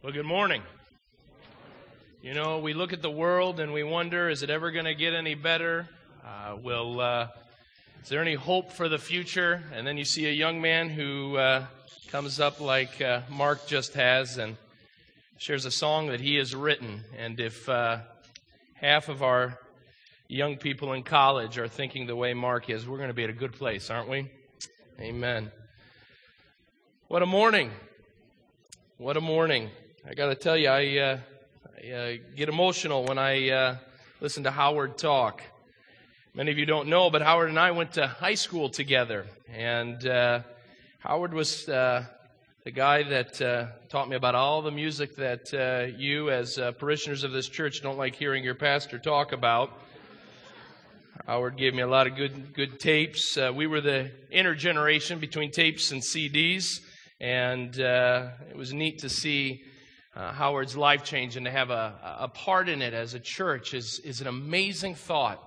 [0.00, 0.62] Well, good morning.
[2.22, 4.94] You know, we look at the world and we wonder, is it ever going to
[4.94, 5.88] get any better?
[6.24, 7.26] Uh, will, uh,
[8.00, 9.60] is there any hope for the future?
[9.74, 11.66] And then you see a young man who uh,
[12.12, 14.56] comes up like uh, Mark just has and
[15.36, 17.02] shares a song that he has written.
[17.18, 17.98] And if uh,
[18.74, 19.58] half of our
[20.28, 23.30] young people in college are thinking the way Mark is, we're going to be at
[23.30, 24.30] a good place, aren't we?
[25.00, 25.50] Amen.
[27.08, 27.72] What a morning.
[28.96, 29.70] What a morning.
[30.10, 31.18] I got to tell you, I, uh,
[31.84, 33.76] I uh, get emotional when I uh,
[34.22, 35.42] listen to Howard talk.
[36.32, 39.26] Many of you don't know, but Howard and I went to high school together.
[39.52, 40.40] And uh,
[41.00, 42.06] Howard was uh,
[42.64, 45.52] the guy that uh, taught me about all the music that
[45.98, 49.78] you, as parishioners of this church, don't like hearing your pastor talk about.
[51.26, 53.36] Howard gave me a lot of good good tapes.
[53.36, 56.80] we were the intergeneration between tapes and CDs,
[57.20, 59.64] and it was neat to see
[60.18, 63.72] uh, Howard's life change and to have a, a part in it as a church
[63.72, 65.40] is, is an amazing thought.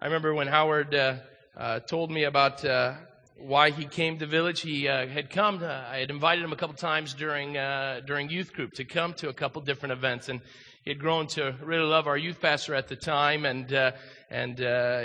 [0.00, 1.16] I remember when Howard uh,
[1.54, 2.94] uh, told me about uh,
[3.38, 4.62] why he came to Village.
[4.62, 5.58] He uh, had come.
[5.58, 9.12] To, I had invited him a couple times during uh, during youth group to come
[9.14, 10.40] to a couple different events, and
[10.82, 13.70] he had grown to really love our youth pastor at the time, and
[14.30, 14.58] and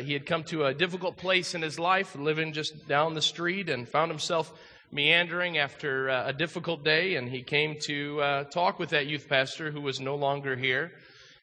[0.06, 3.70] he had come to a difficult place in his life, living just down the street,
[3.70, 4.53] and found himself
[4.92, 9.30] meandering after uh, a difficult day, and he came to uh, talk with that youth
[9.30, 10.92] pastor who was no longer here.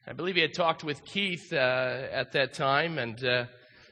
[0.07, 3.45] I believe he had talked with Keith uh, at that time, and uh,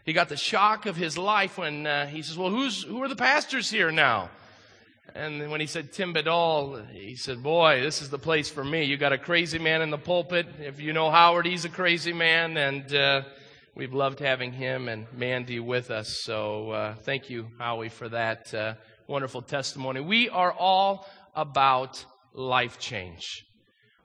[0.06, 3.08] he got the shock of his life when uh, he says, "Well, who's who are
[3.08, 4.30] the pastors here now?"
[5.16, 8.84] And when he said Tim Badal, he said, "Boy, this is the place for me.
[8.84, 10.48] You got a crazy man in the pulpit.
[10.60, 13.24] If you know Howard, he's a crazy man, and." Uh,
[13.76, 16.18] we've loved having him and Mandy with us.
[16.24, 18.52] So thank you, Howie, for that
[19.08, 20.02] wonderful testimony.
[20.02, 23.46] We are all about life change.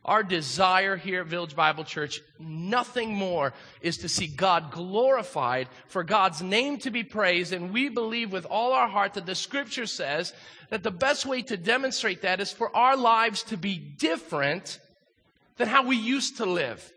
[0.05, 6.02] Our desire here at Village Bible Church, nothing more, is to see God glorified, for
[6.02, 7.52] God's name to be praised.
[7.52, 10.33] And we believe with all our heart that the scripture says
[10.70, 14.80] that the best way to demonstrate that is for our lives to be different
[15.57, 16.92] than how we used to live,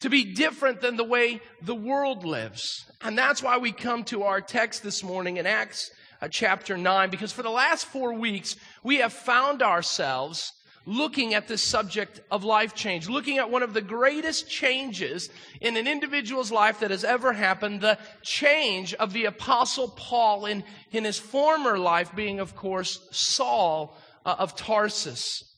[0.00, 2.84] to be different than the way the world lives.
[3.00, 5.90] And that's why we come to our text this morning in Acts
[6.28, 10.52] chapter 9 because for the last four weeks, we have found ourselves
[10.86, 15.30] looking at this subject of life change, looking at one of the greatest changes
[15.60, 20.62] in an individual's life that has ever happened, the change of the apostle Paul in,
[20.92, 23.96] in his former life being, of course, Saul
[24.26, 25.53] uh, of Tarsus.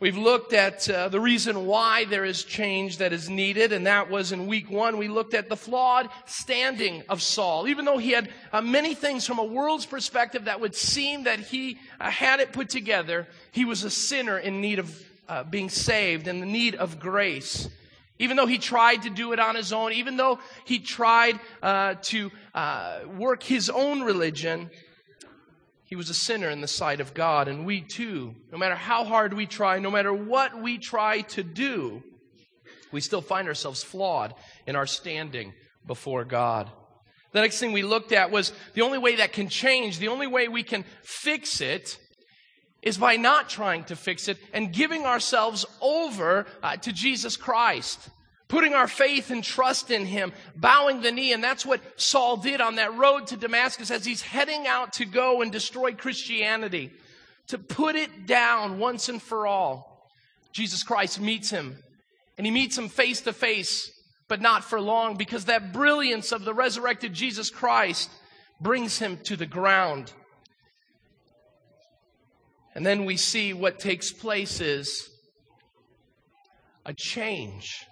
[0.00, 4.08] We've looked at uh, the reason why there is change that is needed, and that
[4.08, 4.96] was in week one.
[4.96, 7.68] We looked at the flawed standing of Saul.
[7.68, 11.40] Even though he had uh, many things from a world's perspective that would seem that
[11.40, 15.68] he uh, had it put together, he was a sinner in need of uh, being
[15.68, 17.68] saved, in the need of grace.
[18.18, 21.96] Even though he tried to do it on his own, even though he tried uh,
[22.04, 24.70] to uh, work his own religion,
[25.90, 29.04] he was a sinner in the sight of God, and we too, no matter how
[29.04, 32.00] hard we try, no matter what we try to do,
[32.92, 34.32] we still find ourselves flawed
[34.68, 35.52] in our standing
[35.84, 36.70] before God.
[37.32, 40.28] The next thing we looked at was the only way that can change, the only
[40.28, 41.98] way we can fix it
[42.82, 48.10] is by not trying to fix it and giving ourselves over uh, to Jesus Christ
[48.50, 51.32] putting our faith and trust in him, bowing the knee.
[51.32, 55.06] And that's what Saul did on that road to Damascus as he's heading out to
[55.06, 56.90] go and destroy Christianity,
[57.46, 60.10] to put it down once and for all.
[60.52, 61.78] Jesus Christ meets him,
[62.36, 63.90] and he meets him face to face,
[64.28, 68.10] but not for long, because that brilliance of the resurrected Jesus Christ
[68.60, 70.12] brings him to the ground.
[72.74, 75.08] And then we see what takes place is
[76.84, 77.86] a change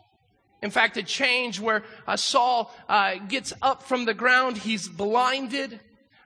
[0.60, 4.58] in fact, a change where uh, Saul uh, gets up from the ground.
[4.58, 5.80] He's blinded,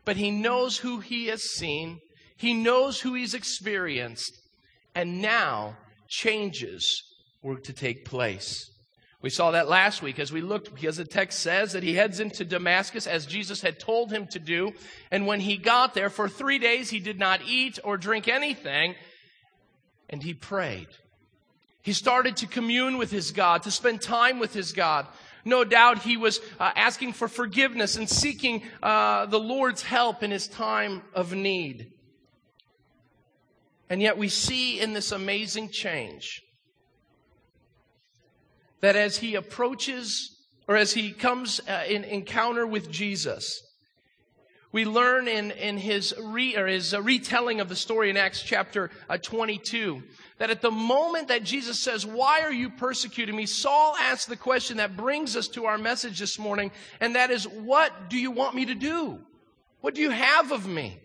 [0.04, 2.00] but he knows who he has seen.
[2.37, 4.38] He knows who he's experienced.
[4.94, 5.76] And now
[6.08, 7.02] changes
[7.43, 8.70] were to take place.
[9.20, 12.19] We saw that last week as we looked, because the text says that he heads
[12.19, 14.73] into Damascus as Jesus had told him to do.
[15.11, 18.96] And when he got there, for three days, he did not eat or drink anything,
[20.08, 20.88] and he prayed.
[21.82, 25.06] He started to commune with his God, to spend time with his God.
[25.44, 30.31] No doubt he was uh, asking for forgiveness and seeking uh, the Lord's help in
[30.31, 31.93] his time of need.
[33.90, 36.43] And yet we see in this amazing change
[38.81, 40.38] that as he approaches
[40.69, 43.62] or as he comes uh, in encounter with Jesus,
[44.72, 48.90] We learn in, in his, re, or his retelling of the story in Acts chapter
[49.08, 50.02] uh, 22
[50.38, 53.44] that at the moment that Jesus says, Why are you persecuting me?
[53.44, 57.46] Saul asks the question that brings us to our message this morning, and that is,
[57.46, 59.19] What do you want me to do?
[59.82, 60.98] What do you have of me?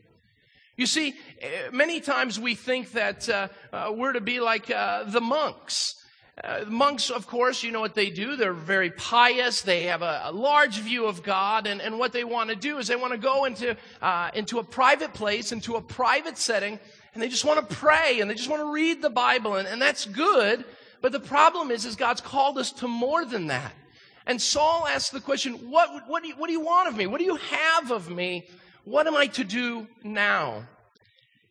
[0.77, 5.03] You see, eh, many times we think that uh, uh, we're to be like uh,
[5.05, 5.95] the monks.
[6.43, 8.35] Uh, monks, of course, you know what they do.
[8.35, 9.61] They're very pious.
[9.61, 11.65] They have a, a large view of God.
[11.65, 14.59] And, and what they want to do is they want to go into, uh, into
[14.59, 16.79] a private place, into a private setting,
[17.13, 19.55] and they just want to pray and they just want to read the Bible.
[19.55, 20.63] And, and that's good.
[21.01, 23.73] But the problem is, is God's called us to more than that.
[24.27, 27.07] And Saul asks the question, what, what, do you, what do you want of me?
[27.07, 28.47] What do you have of me?
[28.83, 30.67] What am I to do now?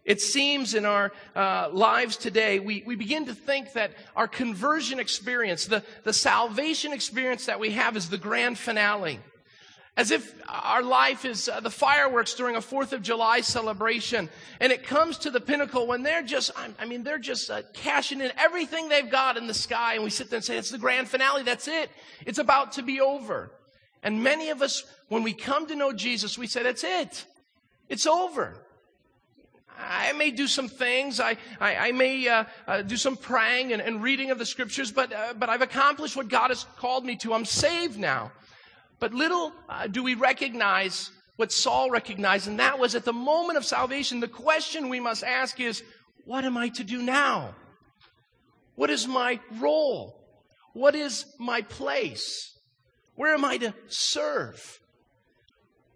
[0.06, 5.00] It seems in our uh, lives today, we, we begin to think that our conversion
[5.00, 9.19] experience, the, the salvation experience that we have, is the grand finale.
[9.97, 14.29] As if our life is uh, the fireworks during a Fourth of July celebration,
[14.61, 18.20] and it comes to the pinnacle when they're just, I mean, they're just uh, cashing
[18.20, 20.79] in everything they've got in the sky, and we sit there and say, It's the
[20.79, 21.91] grand finale, that's it.
[22.25, 23.50] It's about to be over.
[24.05, 27.26] And many of us, when we come to know Jesus, we say, That's it.
[27.88, 28.65] It's over.
[29.78, 31.20] I may do some things.
[31.20, 34.90] I, I, I may uh, uh, do some praying and, and, reading of the scriptures,
[34.90, 37.34] but, uh, but I've accomplished what God has called me to.
[37.34, 38.32] I'm saved now.
[38.99, 43.58] But little uh, do we recognize what Saul recognized, and that was at the moment
[43.58, 45.82] of salvation, the question we must ask is,
[46.25, 47.55] what am I to do now?
[48.75, 50.19] What is my role?
[50.72, 52.52] What is my place?
[53.14, 54.81] Where am I to serve?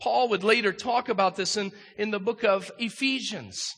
[0.00, 3.74] Paul would later talk about this in, in the book of Ephesians.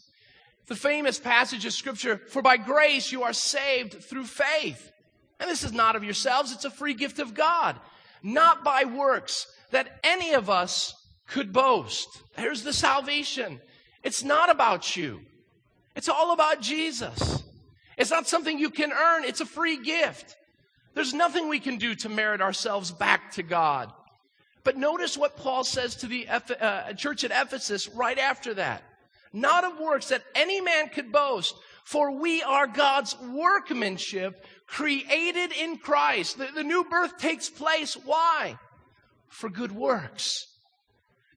[0.69, 4.93] The famous passage of scripture, for by grace you are saved through faith.
[5.41, 7.79] And this is not of yourselves, it's a free gift of God,
[8.23, 10.95] not by works that any of us
[11.27, 12.09] could boast.
[12.37, 13.61] There's the salvation.
[14.05, 15.21] It's not about you.
[15.97, 17.43] It's all about Jesus.
[17.99, 19.25] It's not something you can earn.
[19.25, 20.37] It's a free gift.
[20.95, 23.93] There's nothing we can do to merit ourselves back to God.
[24.65, 28.85] But notice what Paul says to the uh, church at Ephesus right after that.
[29.33, 31.55] Not of works that any man could boast,
[31.85, 36.39] for we are God's workmanship, created in Christ.
[36.39, 37.95] The, the new birth takes place.
[37.95, 38.57] Why?
[39.29, 40.47] For good works.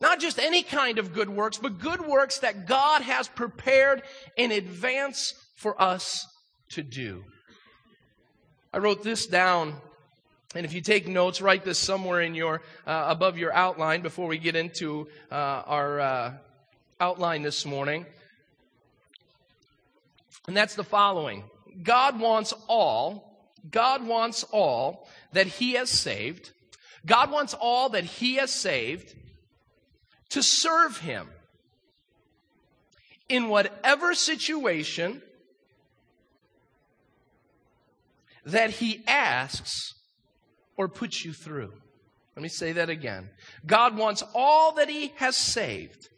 [0.02, 4.04] Not just any kind of good works, but good works that God has prepared
[4.36, 6.28] in advance for us
[6.72, 7.24] to do.
[8.74, 9.82] I wrote this down
[10.56, 14.28] and if you take notes, write this somewhere in your uh, above your outline before
[14.28, 16.34] we get into uh, our uh,
[16.98, 18.06] outline this morning.
[20.48, 21.44] And that's the following:
[21.84, 23.34] God wants all.
[23.70, 26.52] God wants all that He has saved.
[27.06, 29.14] God wants all that He has saved
[30.30, 31.28] to serve Him
[33.28, 35.22] in whatever situation
[38.46, 39.95] that He asks
[40.78, 41.72] or put you through.
[42.36, 43.30] Let me say that again.
[43.66, 46.10] God wants all that He has saved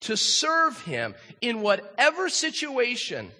[0.00, 3.30] to serve Him in whatever situation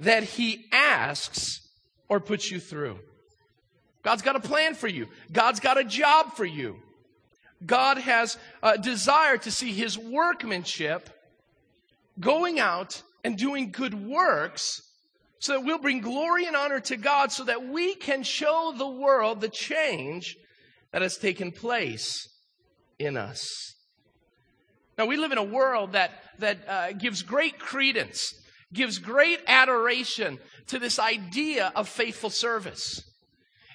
[0.00, 1.60] that He asks
[2.08, 2.98] or puts you through.
[4.02, 5.08] God's got a plan for you.
[5.32, 6.76] God's got a job for you.
[7.64, 11.10] God has a desire to see His workmanship
[12.20, 14.87] going out and doing good works
[15.38, 18.88] so that we'll bring glory and honor to God so that we can show the
[18.88, 20.36] world the change
[20.92, 22.28] that has taken place
[22.98, 23.74] in us.
[24.96, 28.34] Now, we live in a world that, that uh, gives great credence,
[28.72, 33.02] gives great adoration to this idea of faithful service.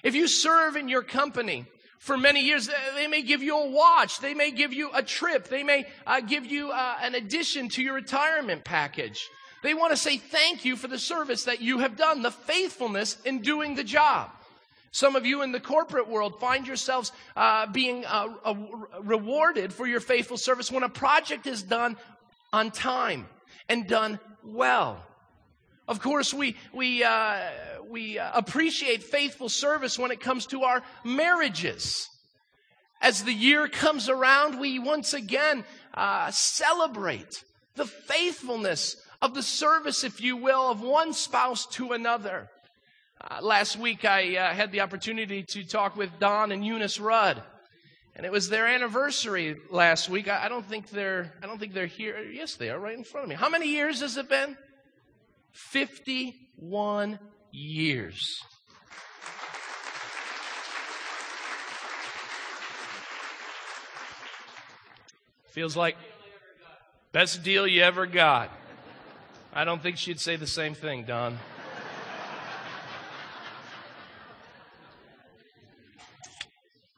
[0.02, 1.64] If you serve in your company,
[2.04, 2.68] for many years.
[2.96, 4.20] They may give you a watch.
[4.20, 5.48] They may give you a trip.
[5.48, 9.26] They may uh, give you uh, an addition to your retirement package.
[9.64, 13.16] They want to say thank you for the service that you have done, the faithfulness
[13.24, 14.28] in doing the job.
[14.90, 18.54] Some of you in the corporate world find yourselves uh, being uh, uh,
[19.00, 21.96] rewarded for your faithful service when a project is done
[22.52, 23.26] on time
[23.66, 25.02] and done well.
[25.88, 27.38] Of course, we, we, uh,
[27.88, 32.10] we appreciate faithful service when it comes to our marriages.
[33.00, 37.42] As the year comes around, we once again uh, celebrate
[37.76, 42.50] the faithfulness of the service, if you will, of one spouse to another.
[43.18, 47.42] Uh, last week, I uh, had the opportunity to talk with Don and Eunice Rudd,
[48.14, 50.28] and it was their anniversary last week.
[50.28, 51.32] I, I don't think they're.
[51.42, 52.20] I don't think they're here.
[52.20, 53.34] Yes, they are right in front of me.
[53.34, 54.58] How many years has it been?
[55.52, 57.18] Fifty-one
[57.50, 58.42] years.
[65.48, 65.96] Feels like
[67.14, 68.50] Best deal you ever got.
[69.56, 71.38] I don't think she'd say the same thing, Don.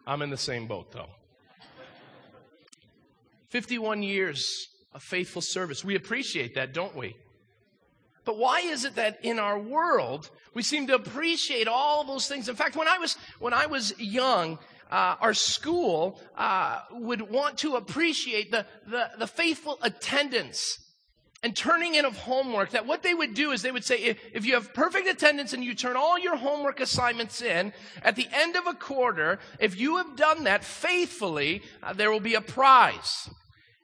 [0.06, 1.10] I'm in the same boat, though.
[3.50, 5.84] 51 years of faithful service.
[5.84, 7.14] We appreciate that, don't we?
[8.24, 12.48] But why is it that in our world we seem to appreciate all those things?
[12.48, 14.58] In fact, when I was when I was young,
[14.90, 20.78] uh, our school uh, would want to appreciate the, the, the faithful attendance
[21.46, 24.44] and turning in of homework that what they would do is they would say if,
[24.44, 27.72] you have perfect attendance and you turn all your homework assignments in
[28.02, 32.18] at the end of a quarter if you have done that faithfully uh, there will
[32.18, 33.30] be a prize.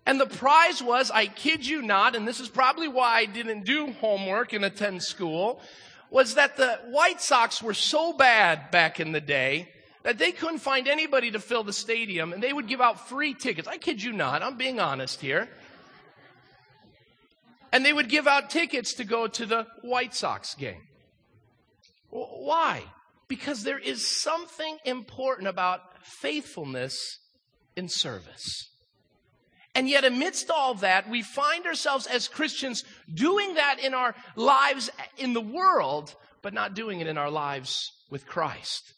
[0.04, 3.64] And the prize was i kid you not and this is probably why i didn't
[3.64, 5.60] do homework and attend school
[6.10, 9.68] was that the white sox were so bad back in the day
[10.02, 13.34] that they couldn't find anybody to fill the stadium and they would give out free
[13.34, 13.68] tickets.
[13.68, 15.48] I kid you not i'm being honest here
[17.72, 20.82] and they would give out tickets to go to the White Sox game.
[22.10, 22.82] Why?
[23.26, 27.18] Because there is something important about faithfulness
[27.74, 28.68] in service.
[29.74, 34.90] And yet, amidst all that, we find ourselves as Christians doing that in our lives
[35.16, 38.92] in the world, but not doing it in our lives with Christ.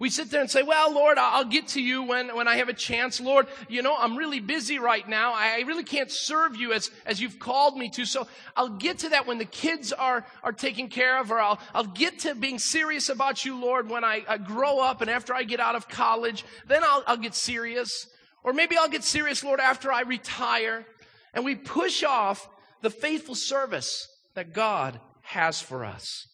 [0.00, 2.68] We sit there and say, well, Lord, I'll get to you when, when I have
[2.68, 3.20] a chance.
[3.20, 5.32] Lord, you know, I'm really busy right now.
[5.34, 8.04] I really can't serve you as, as you've called me to.
[8.04, 11.58] So I'll get to that when the kids are, are taken care of, or I'll,
[11.74, 15.34] I'll get to being serious about you, Lord, when I, I grow up and after
[15.34, 16.44] I get out of college.
[16.68, 18.06] Then I'll, I'll get serious.
[18.44, 20.86] Or maybe I'll get serious, Lord, after I retire.
[21.34, 22.48] And we push off
[22.82, 26.28] the faithful service that God has for us.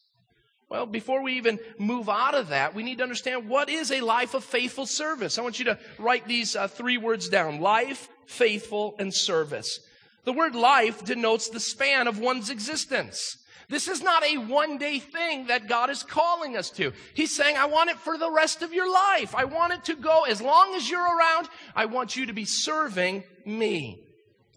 [0.69, 4.01] Well, before we even move out of that, we need to understand what is a
[4.01, 5.39] life of faithful service.
[5.39, 9.81] I want you to write these uh, three words down life, faithful, and service.
[10.25, 13.37] The word life denotes the span of one's existence.
[13.69, 16.93] This is not a one day thing that God is calling us to.
[17.15, 19.35] He's saying, I want it for the rest of your life.
[19.35, 21.49] I want it to go as long as you're around.
[21.75, 24.01] I want you to be serving me.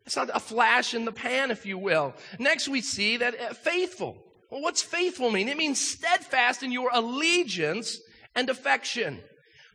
[0.06, 2.16] It's not a flash in the pan, if you will.
[2.40, 4.18] Next, we see that uh, faithful.
[4.50, 5.50] Well, what's faithful mean?
[5.50, 8.00] It means steadfast in your allegiance
[8.36, 9.20] and affection,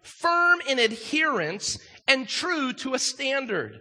[0.03, 3.81] firm in adherence, and true to a standard.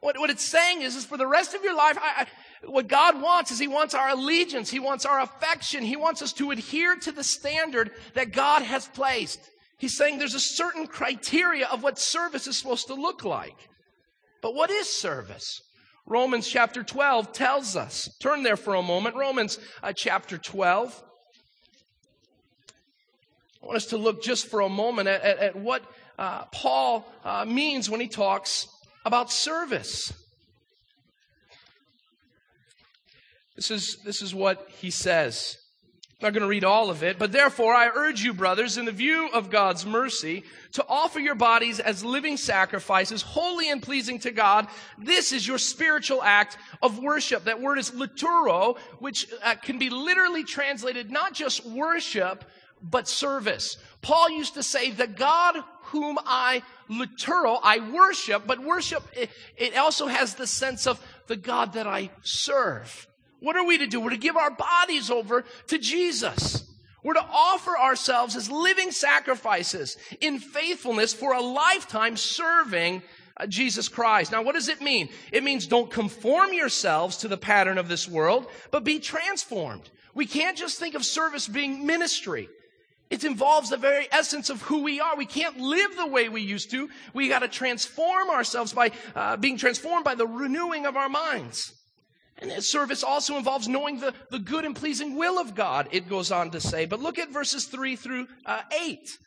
[0.00, 2.88] What, what it's saying is, is for the rest of your life, I, I, what
[2.88, 6.50] God wants is He wants our allegiance, He wants our affection, He wants us to
[6.50, 9.40] adhere to the standard that God has placed.
[9.78, 13.56] He's saying there's a certain criteria of what service is supposed to look like.
[14.40, 15.60] But what is service?
[16.06, 18.08] Romans chapter 12 tells us.
[18.20, 19.16] Turn there for a moment.
[19.16, 21.02] Romans uh, chapter 12.
[23.62, 25.84] I want us to look just for a moment at, at, at what
[26.18, 28.66] uh, Paul uh, means when he talks
[29.04, 30.12] about service.
[33.54, 35.56] This is, this is what he says.
[36.22, 38.92] Not going to read all of it, but therefore I urge you, brothers, in the
[38.92, 44.30] view of God's mercy, to offer your bodies as living sacrifices, holy and pleasing to
[44.30, 44.68] God.
[44.96, 47.44] This is your spiritual act of worship.
[47.44, 52.44] That word is lituro, which uh, can be literally translated not just worship,
[52.80, 53.78] but service.
[54.00, 59.76] Paul used to say, the God whom I liturgo, I worship, but worship, it, it
[59.76, 63.08] also has the sense of the God that I serve.
[63.42, 64.00] What are we to do?
[64.00, 66.64] We're to give our bodies over to Jesus.
[67.02, 73.02] We're to offer ourselves as living sacrifices in faithfulness for a lifetime serving
[73.36, 74.30] uh, Jesus Christ.
[74.30, 75.08] Now, what does it mean?
[75.32, 79.90] It means don't conform yourselves to the pattern of this world, but be transformed.
[80.14, 82.48] We can't just think of service being ministry.
[83.10, 85.16] It involves the very essence of who we are.
[85.16, 86.88] We can't live the way we used to.
[87.12, 91.74] We got to transform ourselves by uh, being transformed by the renewing of our minds.
[92.42, 96.32] And service also involves knowing the, the good and pleasing will of God, it goes
[96.32, 96.86] on to say.
[96.86, 99.18] But look at verses 3 through uh, 8.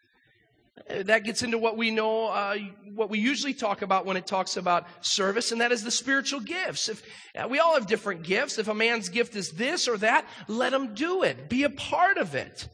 [0.89, 2.57] Uh, that gets into what we know, uh,
[2.93, 6.41] what we usually talk about when it talks about service, and that is the spiritual
[6.41, 6.89] gifts.
[6.89, 7.03] If
[7.35, 10.73] uh, we all have different gifts, if a man's gift is this or that, let
[10.73, 11.47] him do it.
[11.47, 12.67] Be a part of it.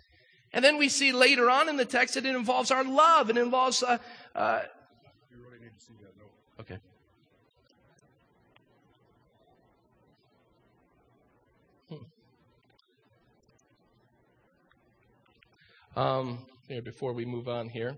[0.54, 3.30] And then we see later on in the text that it involves our love.
[3.30, 3.84] It involves.
[3.84, 4.62] Uh,
[15.96, 16.40] Um,
[16.84, 17.98] before we move on here,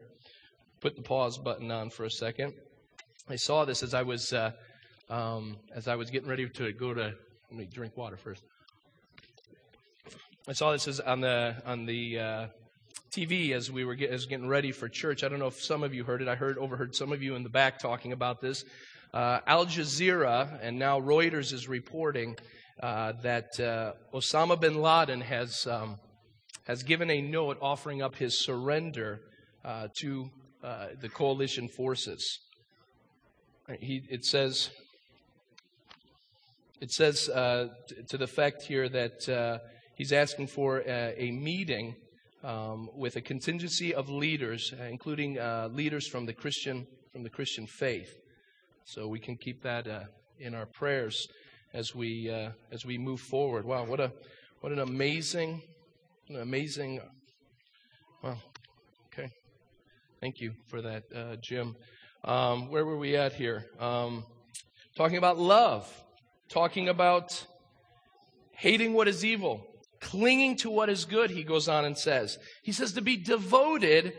[0.81, 2.53] put the pause button on for a second.
[3.29, 4.51] I saw this as I was uh,
[5.09, 7.13] um, as I was getting ready to go to.
[7.51, 8.43] Let me drink water first.
[10.47, 12.47] I saw this as on the on the uh,
[13.11, 15.23] TV as we were get, as getting ready for church.
[15.23, 16.27] I don't know if some of you heard it.
[16.27, 18.65] I heard overheard some of you in the back talking about this.
[19.13, 22.35] uh, Al Jazeera and now Reuters is reporting
[22.81, 25.97] uh, that uh, Osama bin Laden has, um,
[26.63, 29.19] has given a note offering up his surrender
[29.65, 30.29] uh, to
[30.63, 32.39] uh, the coalition forces.
[33.79, 34.69] He, it says,
[36.81, 39.59] it says uh, t- to the effect here that
[39.95, 41.95] he's asking for a, a meeting
[42.43, 45.37] um, with a contingency of leaders, including
[45.73, 48.11] leaders from the Christian from the Christian faith.
[48.85, 50.05] So we can keep that uh,
[50.39, 51.27] in our prayers
[51.73, 53.65] as we uh, as we move forward.
[53.65, 54.11] Wow, what a
[54.61, 55.61] what an amazing,
[56.35, 56.99] amazing.
[58.23, 58.37] Well,
[59.07, 59.29] okay,
[60.21, 61.75] thank you for that, uh, Jim.
[62.23, 63.65] Um, where were we at here?
[63.79, 64.23] Um,
[64.95, 65.91] talking about love,
[66.49, 67.45] talking about
[68.53, 69.65] hating what is evil,
[69.99, 71.29] clinging to what is good.
[71.29, 74.13] He goes on and says, he says to be devoted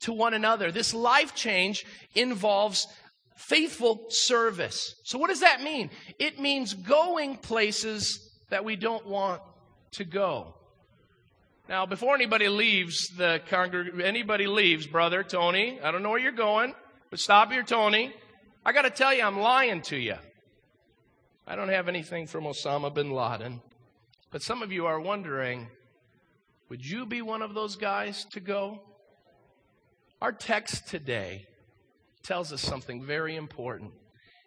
[0.00, 0.70] to one another.
[0.70, 1.84] This life change
[2.14, 2.86] involves
[3.36, 4.94] faithful service.
[5.04, 5.90] So, what does that mean?
[6.18, 8.20] It means going places
[8.50, 9.42] that we don't want
[9.92, 10.54] to go.
[11.68, 16.32] Now, before anybody leaves the congreg- anybody leaves, brother Tony, I don't know where you're
[16.32, 16.74] going,
[17.10, 18.14] but stop here, Tony.
[18.64, 20.16] I got to tell you, I'm lying to you.
[21.46, 23.60] I don't have anything from Osama bin Laden,
[24.30, 25.68] but some of you are wondering,
[26.70, 28.80] would you be one of those guys to go?
[30.22, 31.44] Our text today
[32.22, 33.92] tells us something very important,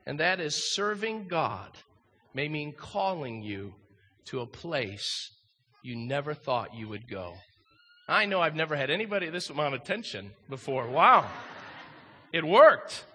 [0.07, 1.77] and that is serving God
[2.33, 3.75] may mean calling you
[4.25, 5.29] to a place
[5.83, 7.35] you never thought you would go.
[8.07, 10.87] I know I've never had anybody this amount of attention before.
[10.87, 11.27] Wow.
[12.33, 13.05] It worked.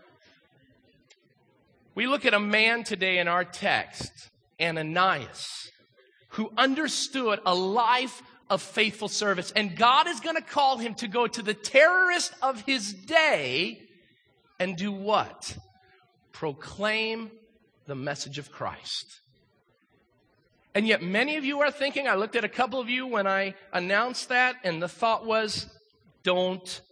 [1.95, 4.13] We look at a man today in our text,
[4.61, 5.71] Ananias,
[6.31, 9.53] who understood a life of faithful service.
[9.55, 13.81] And God is going to call him to go to the terrorist of his day
[14.59, 15.57] and do what?
[16.33, 17.31] Proclaim
[17.87, 19.21] the message of Christ.
[20.77, 23.27] And yet, many of you are thinking, I looked at a couple of you when
[23.27, 25.67] I announced that, and the thought was,
[26.23, 26.83] don't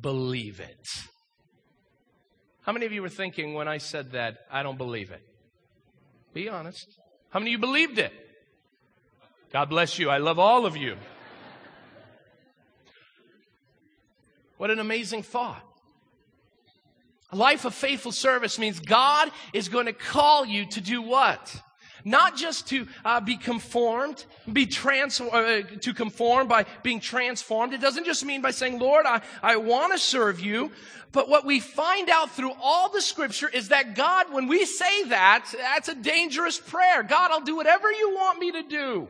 [0.00, 0.86] believe it.
[2.62, 5.22] How many of you were thinking when I said that, I don't believe it?
[6.34, 6.86] Be honest.
[7.30, 8.12] How many of you believed it?
[9.52, 10.08] God bless you.
[10.08, 10.94] I love all of you.
[14.56, 15.64] What an amazing thought.
[17.32, 21.60] A life of faithful service means God is going to call you to do what?
[22.06, 27.74] Not just to uh, be conformed, be trans- uh, to conform by being transformed.
[27.74, 30.70] It doesn't just mean by saying, Lord, I, I want to serve you.
[31.10, 35.02] But what we find out through all the scripture is that God, when we say
[35.08, 37.02] that, that's a dangerous prayer.
[37.02, 39.08] God, I'll do whatever you want me to do.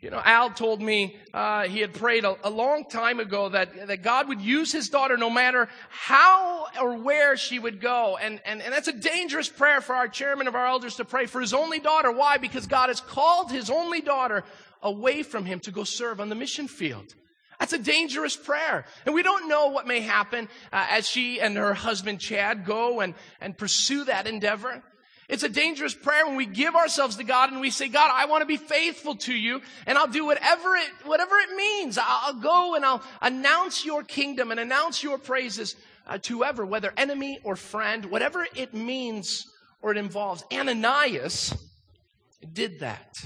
[0.00, 3.88] You know, Al told me uh, he had prayed a, a, long time ago that,
[3.88, 8.16] that God would use his daughter no matter how or where she would go.
[8.16, 11.26] And, and, and that's a dangerous prayer for our chairman of our elders to pray
[11.26, 12.12] for his only daughter.
[12.12, 12.38] Why?
[12.38, 14.44] Because God has called his only daughter
[14.82, 17.16] away from him to go serve on the mission field.
[17.58, 18.84] That's a dangerous prayer.
[19.04, 23.00] And we don't know what may happen uh, as she and her husband Chad go
[23.00, 24.80] and, and pursue that endeavor.
[25.28, 28.24] It's a dangerous prayer when we give ourselves to God and we say, God, I
[28.24, 31.98] want to be faithful to you and I'll do whatever it, whatever it means.
[32.00, 36.94] I'll go and I'll announce your kingdom and announce your praises uh, to whoever, whether
[36.96, 39.46] enemy or friend, whatever it means
[39.82, 40.44] or it involves.
[40.50, 41.54] Ananias
[42.54, 43.22] did that.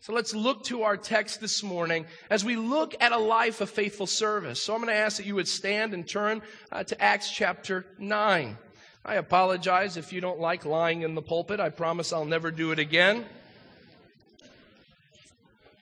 [0.00, 3.70] So let's look to our text this morning as we look at a life of
[3.70, 4.60] faithful service.
[4.60, 7.86] So I'm going to ask that you would stand and turn uh, to Acts chapter
[7.98, 8.58] 9.
[9.06, 11.60] I apologize if you don't like lying in the pulpit.
[11.60, 13.26] I promise I'll never do it again.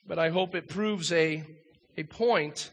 [0.09, 1.45] But I hope it proves a,
[1.97, 2.73] a point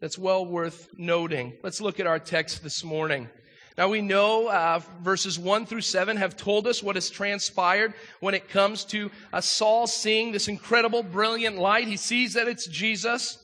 [0.00, 1.54] that's well worth noting.
[1.62, 3.30] Let's look at our text this morning.
[3.78, 8.34] Now we know uh, verses 1 through 7 have told us what has transpired when
[8.34, 11.88] it comes to uh, Saul seeing this incredible, brilliant light.
[11.88, 13.38] He sees that it's Jesus.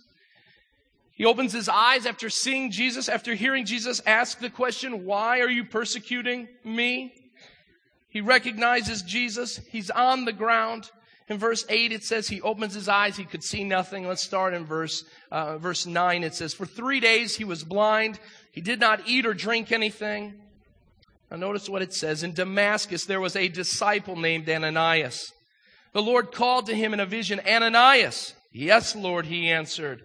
[1.20, 5.50] He opens his eyes after seeing Jesus, after hearing Jesus ask the question, Why are
[5.50, 7.12] you persecuting me?
[8.09, 9.59] He recognizes Jesus.
[9.70, 10.90] He's on the ground.
[11.28, 13.18] In verse 8, it says he opens his eyes.
[13.18, 14.09] He could see nothing.
[14.09, 16.24] Let's start in verse, uh, verse 9.
[16.24, 18.18] It says, For three days he was blind.
[18.52, 20.40] He did not eat or drink anything.
[21.30, 22.22] Now notice what it says.
[22.22, 25.35] In Damascus, there was a disciple named Ananias.
[25.92, 28.33] The Lord called to him in a vision, Ananias.
[28.52, 30.04] Yes, Lord, he answered.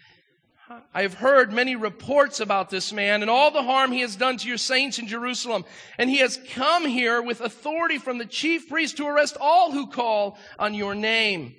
[0.93, 4.37] I have heard many reports about this man and all the harm he has done
[4.37, 5.65] to your saints in Jerusalem.
[5.97, 9.87] And he has come here with authority from the chief priest to arrest all who
[9.87, 11.55] call on your name.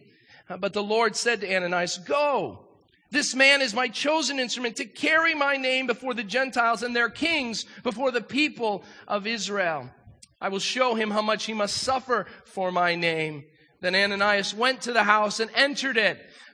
[0.49, 2.67] Uh, but the Lord said to Ananias, Go.
[3.11, 7.11] This man is my chosen instrument to carry my name before the Gentiles and their
[7.11, 9.91] kings before the people of Israel.
[10.41, 13.45] I will show him how much he must suffer for my name.
[13.83, 16.25] Then Ananias went to the house and entered it.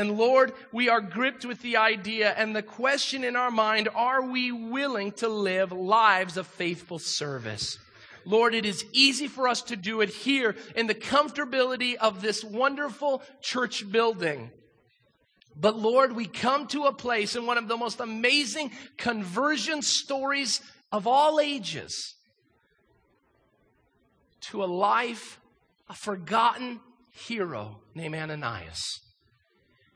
[0.00, 4.22] And Lord, we are gripped with the idea and the question in our mind, are
[4.22, 7.78] we willing to live lives of faithful service?
[8.24, 12.42] Lord, it is easy for us to do it here in the comfortability of this
[12.42, 14.50] wonderful church building.
[15.54, 20.62] But Lord, we come to a place in one of the most amazing conversion stories
[20.90, 22.14] of all ages
[24.48, 25.38] to a life,
[25.90, 29.02] a forgotten hero named Ananias.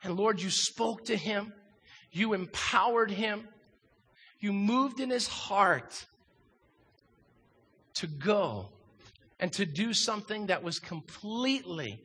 [0.05, 1.53] And Lord, you spoke to him,
[2.13, 3.49] you empowered him,
[4.39, 6.07] you moved in his heart
[7.95, 8.69] to go
[9.41, 12.01] and to do something that was completely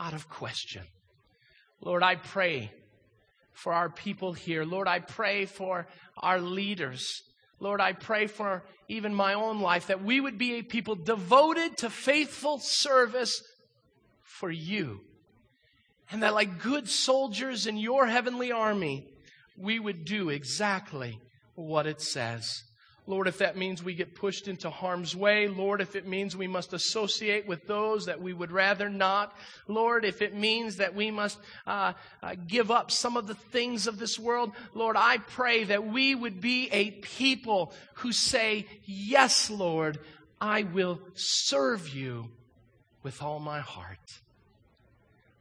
[0.00, 0.82] out of question.
[1.80, 2.72] Lord, I pray
[3.52, 4.64] for our people here.
[4.64, 7.22] Lord, I pray for our leaders.
[7.60, 11.76] Lord, I pray for even my own life that we would be a people devoted
[11.78, 13.42] to faithful service
[14.22, 15.00] for you.
[16.10, 19.06] And that, like good soldiers in your heavenly army,
[19.58, 21.18] we would do exactly
[21.54, 22.62] what it says.
[23.08, 26.46] Lord, if that means we get pushed into harm's way, Lord, if it means we
[26.46, 29.34] must associate with those that we would rather not,
[29.66, 33.86] Lord, if it means that we must uh, uh, give up some of the things
[33.86, 39.48] of this world, Lord, I pray that we would be a people who say, Yes,
[39.48, 39.98] Lord,
[40.38, 42.28] I will serve you
[43.02, 44.20] with all my heart.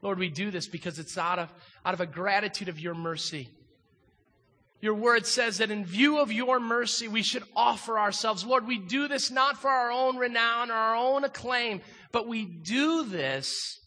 [0.01, 1.51] Lord, we do this because it's out of,
[1.85, 3.49] out of a gratitude of your mercy.
[4.79, 8.45] Your word says that in view of your mercy, we should offer ourselves.
[8.45, 11.81] Lord, we do this not for our own renown or our own acclaim,
[12.11, 13.79] but we do this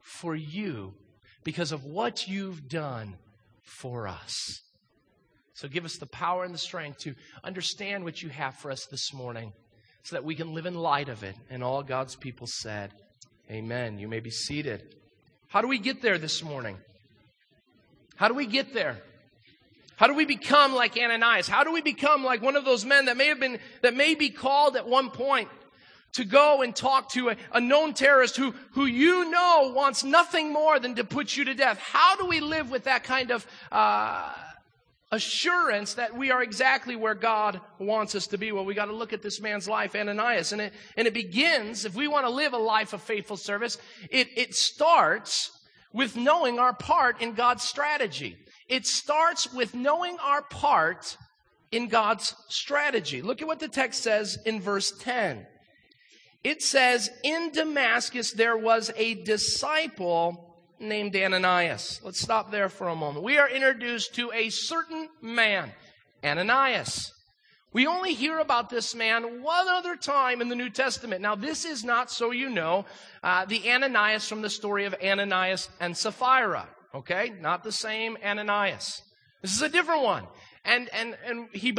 [0.00, 0.94] for you
[1.44, 3.16] because of what you've done
[3.62, 4.62] for us.
[5.52, 7.14] So give us the power and the strength to
[7.44, 9.52] understand what you have for us this morning
[10.02, 11.36] so that we can live in light of it.
[11.50, 12.92] And all God's people said,
[13.50, 13.98] Amen.
[13.98, 14.94] You may be seated.
[15.48, 16.78] How do we get there this morning?
[18.16, 19.02] How do we get there?
[19.96, 21.46] How do we become like Ananias?
[21.46, 24.14] How do we become like one of those men that may have been, that may
[24.14, 25.48] be called at one point
[26.14, 30.52] to go and talk to a, a, known terrorist who, who you know wants nothing
[30.52, 31.78] more than to put you to death?
[31.78, 34.32] How do we live with that kind of, uh,
[35.14, 38.50] assurance that we are exactly where God wants us to be.
[38.50, 41.84] Well, we got to look at this man's life, Ananias, and it, and it begins,
[41.84, 43.78] if we want to live a life of faithful service,
[44.10, 45.52] it, it starts
[45.92, 48.36] with knowing our part in God's strategy.
[48.68, 51.16] It starts with knowing our part
[51.70, 53.22] in God's strategy.
[53.22, 55.46] Look at what the text says in verse 10.
[56.42, 60.53] It says, In Damascus there was a disciple
[60.84, 62.00] named Ananias.
[62.02, 63.24] Let's stop there for a moment.
[63.24, 65.72] We are introduced to a certain man,
[66.22, 67.12] Ananias.
[67.72, 71.20] We only hear about this man one other time in the New Testament.
[71.20, 72.84] Now, this is not, so you know,
[73.24, 76.68] uh, the Ananias from the story of Ananias and Sapphira.
[76.94, 77.32] Okay?
[77.40, 79.02] Not the same Ananias.
[79.42, 80.26] This is a different one.
[80.64, 81.76] And, and, and he,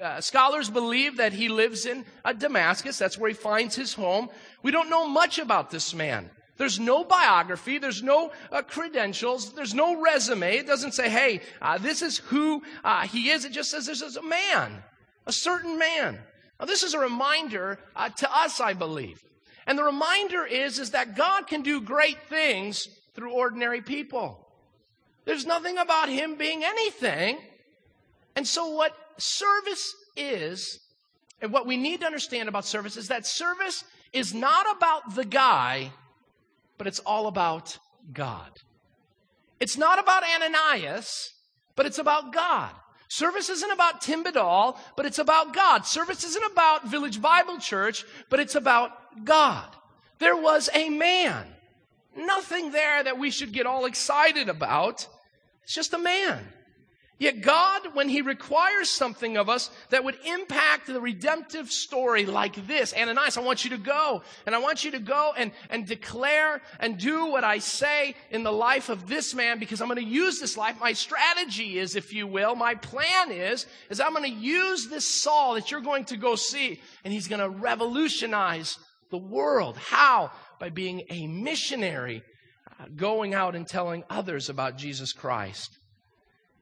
[0.00, 2.98] uh, scholars believe that he lives in uh, Damascus.
[2.98, 4.28] That's where he finds his home.
[4.62, 6.30] We don't know much about this man.
[6.60, 7.78] There's no biography.
[7.78, 9.54] There's no uh, credentials.
[9.54, 10.58] There's no resume.
[10.58, 13.46] It doesn't say, hey, uh, this is who uh, he is.
[13.46, 14.82] It just says this is a man,
[15.24, 16.18] a certain man.
[16.58, 19.22] Now, this is a reminder uh, to us, I believe.
[19.66, 24.46] And the reminder is, is that God can do great things through ordinary people.
[25.24, 27.38] There's nothing about him being anything.
[28.36, 30.78] And so what service is,
[31.40, 35.24] and what we need to understand about service is that service is not about the
[35.24, 35.92] guy,
[36.80, 37.78] but it's all about
[38.10, 38.52] God.
[39.60, 41.30] It's not about Ananias,
[41.76, 42.70] but it's about God.
[43.10, 45.84] Service isn't about Tim Badal, but it's about God.
[45.84, 48.92] Service isn't about Village Bible Church, but it's about
[49.26, 49.68] God.
[50.20, 51.54] There was a man.
[52.16, 55.06] Nothing there that we should get all excited about.
[55.64, 56.48] It's just a man.
[57.20, 62.66] Yet God, when He requires something of us that would impact the redemptive story like
[62.66, 65.86] this, Ananias, I want you to go, and I want you to go and, and
[65.86, 70.02] declare and do what I say in the life of this man because I'm going
[70.02, 70.80] to use this life.
[70.80, 75.06] My strategy is, if you will, my plan is, is I'm going to use this
[75.06, 78.78] Saul that you're going to go see, and he's going to revolutionize
[79.10, 79.76] the world.
[79.76, 80.32] How?
[80.58, 82.22] By being a missionary,
[82.80, 85.79] uh, going out and telling others about Jesus Christ.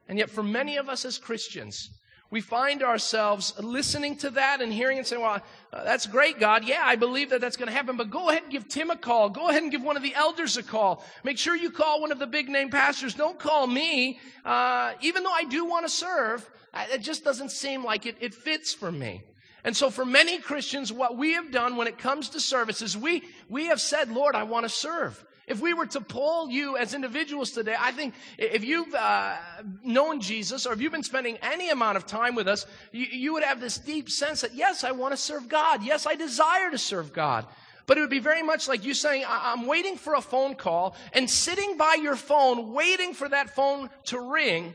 [0.08, 1.90] And yet, for many of us as Christians,
[2.30, 5.40] we find ourselves listening to that and hearing and saying, Well,
[5.72, 6.64] uh, that's great, God.
[6.64, 8.96] Yeah, I believe that that's going to happen, but go ahead and give Tim a
[8.96, 9.30] call.
[9.30, 11.04] Go ahead and give one of the elders a call.
[11.24, 13.14] Make sure you call one of the big name pastors.
[13.14, 14.18] Don't call me.
[14.44, 18.34] Uh, even though I do want to serve, it just doesn't seem like it, it
[18.34, 19.22] fits for me.
[19.64, 23.24] And so, for many Christians, what we have done when it comes to services, we,
[23.48, 25.22] we have said, Lord, I want to serve.
[25.48, 29.36] If we were to poll you as individuals today, I think if you've uh,
[29.82, 33.32] known Jesus or if you've been spending any amount of time with us, you, you
[33.32, 35.82] would have this deep sense that, yes, I want to serve God.
[35.82, 37.46] Yes, I desire to serve God.
[37.86, 40.94] But it would be very much like you saying, I'm waiting for a phone call
[41.14, 44.74] and sitting by your phone, waiting for that phone to ring,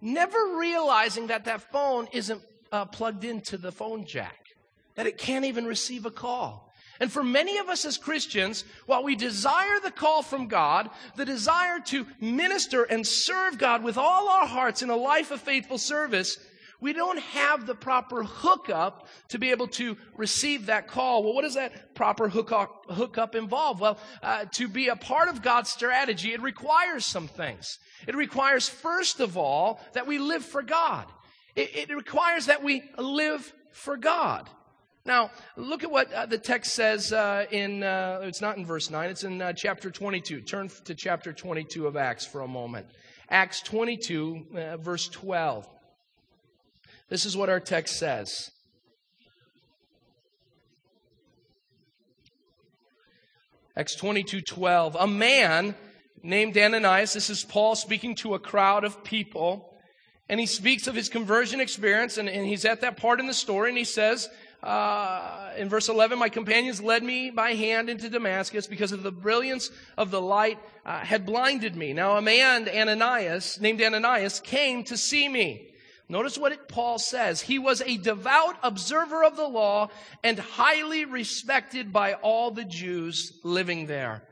[0.00, 4.54] never realizing that that phone isn't uh, plugged into the phone jack,
[4.94, 6.71] that it can't even receive a call.
[7.02, 11.24] And for many of us as Christians, while we desire the call from God, the
[11.24, 15.78] desire to minister and serve God with all our hearts in a life of faithful
[15.78, 16.38] service,
[16.80, 21.24] we don't have the proper hookup to be able to receive that call.
[21.24, 23.80] Well, what does that proper hookup, involve?
[23.80, 27.80] Well, uh, to be a part of God's strategy, it requires some things.
[28.06, 31.06] It requires, first of all, that we live for God.
[31.56, 34.48] It, it requires that we live for God.
[35.04, 38.88] Now, look at what uh, the text says uh, in, uh, it's not in verse
[38.88, 40.42] 9, it's in uh, chapter 22.
[40.42, 42.86] Turn to chapter 22 of Acts for a moment.
[43.28, 45.68] Acts 22, uh, verse 12.
[47.08, 48.50] This is what our text says.
[53.76, 54.96] Acts 22, 12.
[55.00, 55.74] A man
[56.22, 59.74] named Ananias, this is Paul speaking to a crowd of people,
[60.28, 63.34] and he speaks of his conversion experience, and, and he's at that part in the
[63.34, 64.28] story, and he says,
[64.62, 69.10] uh, in verse 11, my companions led me by hand into Damascus because of the
[69.10, 71.92] brilliance of the light uh, had blinded me.
[71.92, 75.68] Now, a man, Ananias, named Ananias, came to see me.
[76.08, 77.40] Notice what it, Paul says.
[77.40, 79.88] He was a devout observer of the law
[80.22, 84.22] and highly respected by all the Jews living there.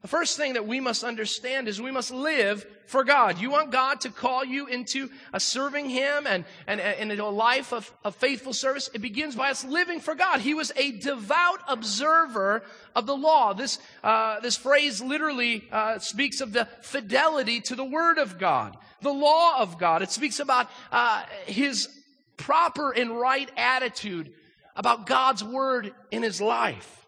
[0.00, 3.40] The first thing that we must understand is we must live for God.
[3.40, 7.26] You want God to call you into a serving Him and, and, and into a
[7.26, 8.88] life of, of faithful service.
[8.94, 10.40] It begins by us living for God.
[10.40, 12.62] He was a devout observer
[12.94, 13.54] of the law.
[13.54, 18.76] This, uh, this phrase literally uh, speaks of the fidelity to the Word of God,
[19.02, 20.02] the law of God.
[20.02, 21.88] It speaks about uh, His
[22.36, 24.32] proper and right attitude
[24.76, 27.04] about God's Word in His life.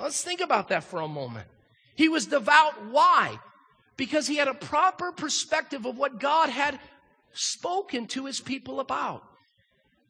[0.00, 1.48] Let's think about that for a moment.
[1.94, 2.86] He was devout.
[2.86, 3.38] Why?
[3.96, 6.78] Because he had a proper perspective of what God had
[7.32, 9.22] spoken to his people about.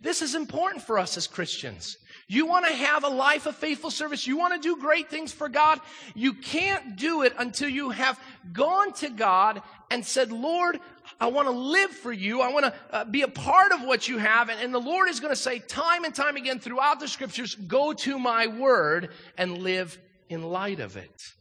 [0.01, 1.97] This is important for us as Christians.
[2.27, 4.27] You want to have a life of faithful service.
[4.27, 5.81] You want to do great things for God.
[6.15, 8.19] You can't do it until you have
[8.53, 10.81] gone to God and said, Lord,
[11.21, 12.41] I want to live for you.
[12.41, 14.49] I want to uh, be a part of what you have.
[14.49, 17.55] And, and the Lord is going to say time and time again throughout the scriptures,
[17.55, 21.33] go to my word and live in light of it.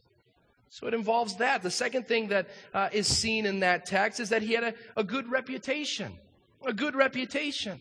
[0.72, 1.62] So it involves that.
[1.62, 4.74] The second thing that uh, is seen in that text is that he had a,
[4.96, 6.14] a good reputation.
[6.64, 7.78] A good reputation.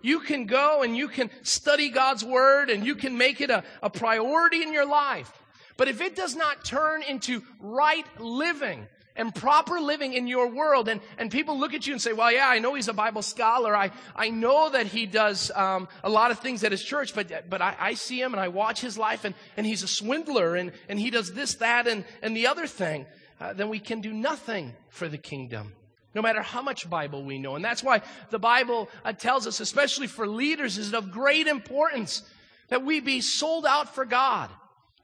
[0.00, 3.64] You can go and you can study God's word and you can make it a,
[3.82, 5.30] a priority in your life.
[5.76, 10.88] But if it does not turn into right living, and proper living in your world.
[10.88, 13.22] And, and people look at you and say, well, yeah, I know he's a Bible
[13.22, 13.76] scholar.
[13.76, 17.48] I, I know that he does um, a lot of things at his church, but,
[17.48, 20.56] but I, I see him and I watch his life and, and he's a swindler
[20.56, 23.06] and, and he does this, that, and, and the other thing.
[23.40, 25.72] Uh, then we can do nothing for the kingdom.
[26.14, 27.56] No matter how much Bible we know.
[27.56, 28.00] And that's why
[28.30, 32.22] the Bible uh, tells us, especially for leaders, is of great importance
[32.68, 34.50] that we be sold out for God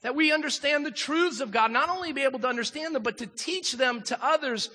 [0.03, 3.19] that we understand the truths of God, not only be able to understand them, but
[3.19, 4.71] to teach them to others.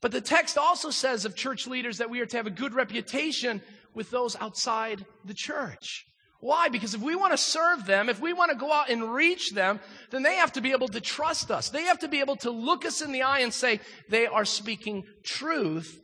[0.00, 2.74] But the text also says of church leaders that we are to have a good
[2.74, 3.62] reputation
[3.94, 6.04] with those outside the church.
[6.40, 6.68] Why?
[6.68, 9.52] Because if we want to serve them, if we want to go out and reach
[9.52, 11.70] them, then they have to be able to trust us.
[11.70, 14.44] They have to be able to look us in the eye and say, they are
[14.44, 15.98] speaking truth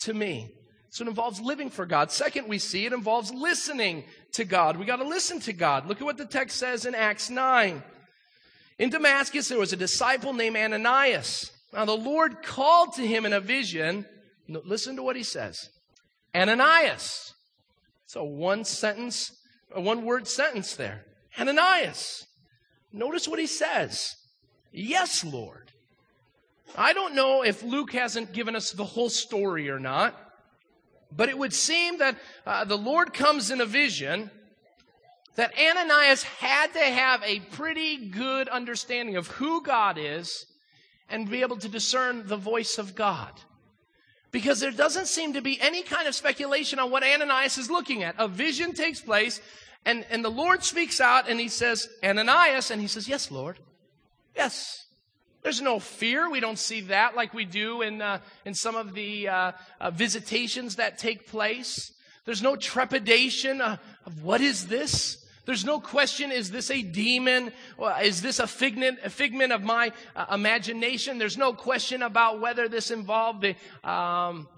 [0.00, 0.50] to me.
[0.88, 2.10] So it involves living for God.
[2.10, 4.78] Second, we see it involves listening to God.
[4.78, 5.86] We got to listen to God.
[5.86, 7.82] Look at what the text says in Acts 9.
[8.78, 11.52] In Damascus, there was a disciple named Ananias.
[11.72, 14.06] Now, the Lord called to him in a vision.
[14.48, 15.70] Listen to what he says.
[16.34, 17.34] Ananias.
[18.04, 19.32] It's a one sentence,
[19.74, 21.04] a one word sentence there.
[21.38, 22.26] Ananias.
[22.92, 24.14] Notice what he says.
[24.72, 25.72] Yes, Lord.
[26.76, 30.18] I don't know if Luke hasn't given us the whole story or not,
[31.12, 34.30] but it would seem that uh, the Lord comes in a vision
[35.36, 40.46] that Ananias had to have a pretty good understanding of who God is
[41.08, 43.32] and be able to discern the voice of God.
[44.30, 48.02] Because there doesn't seem to be any kind of speculation on what Ananias is looking
[48.02, 48.14] at.
[48.18, 49.40] A vision takes place,
[49.84, 53.58] and, and the Lord speaks out, and he says, Ananias, and he says, Yes, Lord.
[54.34, 54.86] Yes.
[55.42, 56.30] There's no fear.
[56.30, 59.90] We don't see that like we do in, uh, in some of the uh, uh,
[59.90, 61.92] visitations that take place.
[62.24, 65.23] There's no trepidation of what is this?
[65.46, 67.52] There's no question, is this a demon?
[68.02, 71.18] Is this a figment, a figment of my uh, imagination?
[71.18, 73.56] There's no question about whether this involved the
[73.88, 74.48] um,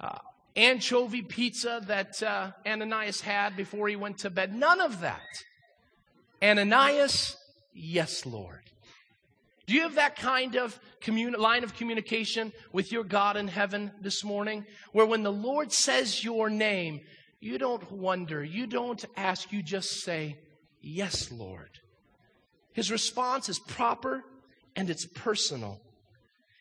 [0.00, 0.18] uh,
[0.56, 4.54] anchovy pizza that uh, Ananias had before he went to bed.
[4.54, 5.20] None of that.
[6.42, 7.36] Ananias,
[7.74, 8.62] yes, Lord.
[9.66, 13.90] Do you have that kind of communi- line of communication with your God in heaven
[14.00, 14.64] this morning?
[14.92, 17.00] Where when the Lord says your name,
[17.46, 20.36] you don't wonder, you don't ask, you just say,
[20.82, 21.70] Yes, Lord.
[22.72, 24.22] His response is proper
[24.76, 25.80] and it's personal.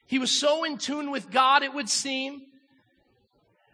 [0.07, 2.43] He was so in tune with God, it would seem,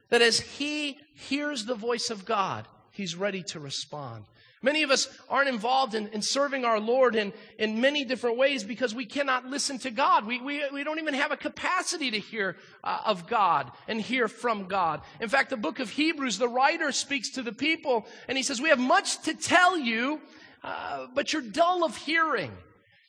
[0.09, 4.25] that as he hears the voice of God, he's ready to respond.
[4.63, 8.63] Many of us aren't involved in, in serving our Lord in, in many different ways
[8.63, 10.27] because we cannot listen to God.
[10.27, 14.27] We, we, we don't even have a capacity to hear uh, of God and hear
[14.27, 15.01] from God.
[15.19, 18.61] In fact, the book of Hebrews, the writer speaks to the people and he says,
[18.61, 20.21] We have much to tell you,
[20.63, 22.51] uh, but you're dull of hearing.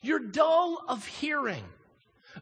[0.01, 1.65] You're dull of hearing.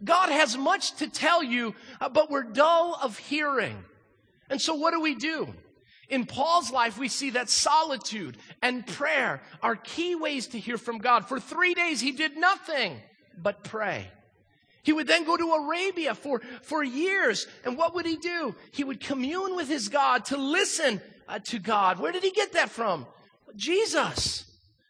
[0.05, 3.77] God has much to tell you, uh, but we're dull of hearing.
[4.49, 5.53] And so what do we do?
[6.11, 10.99] In Paul's life, we see that solitude and prayer are key ways to hear from
[10.99, 11.29] God.
[11.29, 13.01] For three days, he did nothing
[13.41, 14.09] but pray.
[14.83, 17.47] He would then go to Arabia for, for years.
[17.65, 18.55] And what would he do?
[18.73, 22.01] He would commune with his God to listen uh, to God.
[22.01, 23.07] Where did he get that from?
[23.55, 24.47] Jesus.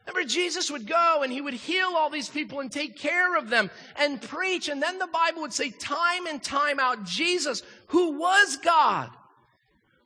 [0.07, 3.51] Remember, Jesus would go and he would heal all these people and take care of
[3.51, 4.69] them and preach.
[4.69, 9.11] And then the Bible would say, time and time out, Jesus, who was God,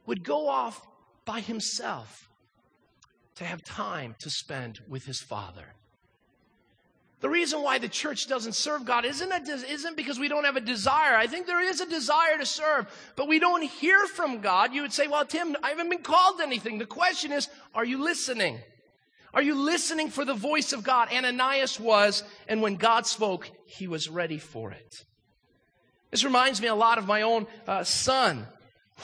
[0.07, 0.85] would go off
[1.25, 2.29] by himself
[3.37, 5.75] to have time to spend with his Father.
[7.21, 10.57] The reason why the church doesn't serve God isn't, a, isn't because we don't have
[10.57, 11.17] a desire.
[11.17, 14.75] I think there is a desire to serve, but we don't hear from God.
[14.75, 16.77] You would say, Well, Tim, I haven't been called anything.
[16.77, 18.61] The question is, are you listening?
[19.33, 21.09] Are you listening for the voice of God?
[21.13, 25.05] Ananias was, and when God spoke, he was ready for it.
[26.11, 28.47] This reminds me a lot of my own uh, son,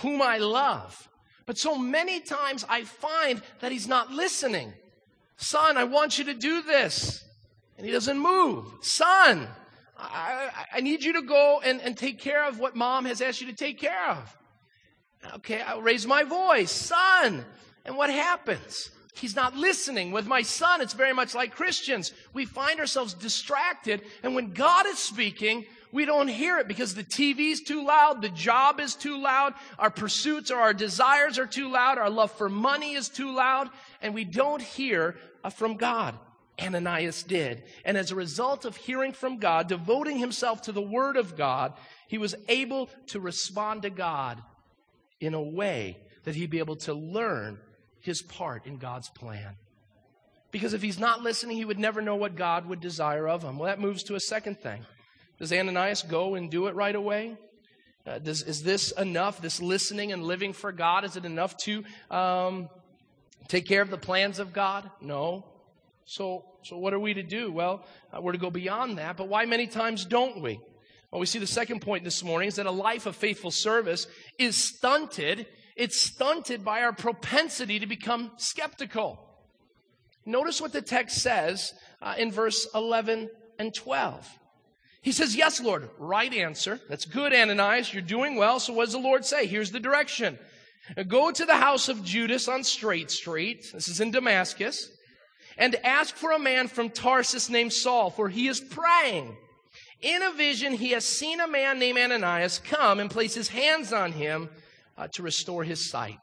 [0.02, 1.08] whom I love.
[1.50, 4.72] But so many times I find that he's not listening.
[5.36, 7.24] Son, I want you to do this.
[7.76, 8.66] And he doesn't move.
[8.82, 9.48] Son,
[9.98, 13.40] I, I need you to go and, and take care of what mom has asked
[13.40, 14.38] you to take care of.
[15.38, 16.70] Okay, I'll raise my voice.
[16.70, 17.44] Son.
[17.84, 18.92] And what happens?
[19.14, 20.12] He's not listening.
[20.12, 22.12] With my son, it's very much like Christians.
[22.32, 27.04] We find ourselves distracted, and when God is speaking, we don't hear it because the
[27.04, 31.70] TV's too loud, the job is too loud, our pursuits or our desires are too
[31.70, 33.68] loud, our love for money is too loud,
[34.00, 36.18] and we don't hear uh, from God.
[36.60, 37.62] Ananias did.
[37.84, 41.72] And as a result of hearing from God, devoting himself to the Word of God,
[42.06, 44.42] he was able to respond to God
[45.20, 47.58] in a way that he'd be able to learn
[48.00, 49.56] his part in God's plan.
[50.50, 53.58] Because if he's not listening, he would never know what God would desire of him.
[53.58, 54.84] Well, that moves to a second thing.
[55.40, 57.38] Does Ananias go and do it right away?
[58.06, 59.40] Uh, does, is this enough?
[59.40, 62.68] This listening and living for God, is it enough to um,
[63.48, 64.90] take care of the plans of God?
[65.00, 65.46] No.
[66.04, 67.50] So, so what are we to do?
[67.50, 70.60] Well, uh, we're to go beyond that, but why many times don't we?
[71.10, 74.06] Well, we see the second point this morning is that a life of faithful service
[74.38, 75.46] is stunted.
[75.74, 79.18] It's stunted by our propensity to become skeptical.
[80.26, 81.72] Notice what the text says
[82.02, 84.38] uh, in verse 11 and 12.
[85.02, 85.88] He says, Yes, Lord.
[85.98, 86.80] Right answer.
[86.88, 87.92] That's good, Ananias.
[87.92, 88.60] You're doing well.
[88.60, 89.46] So what does the Lord say?
[89.46, 90.38] Here's the direction.
[91.08, 93.70] Go to the house of Judas on Straight Street.
[93.72, 94.90] This is in Damascus.
[95.56, 99.36] And ask for a man from Tarsus named Saul, for he is praying.
[100.00, 103.92] In a vision, he has seen a man named Ananias come and place his hands
[103.92, 104.48] on him
[104.96, 106.18] uh, to restore his sight.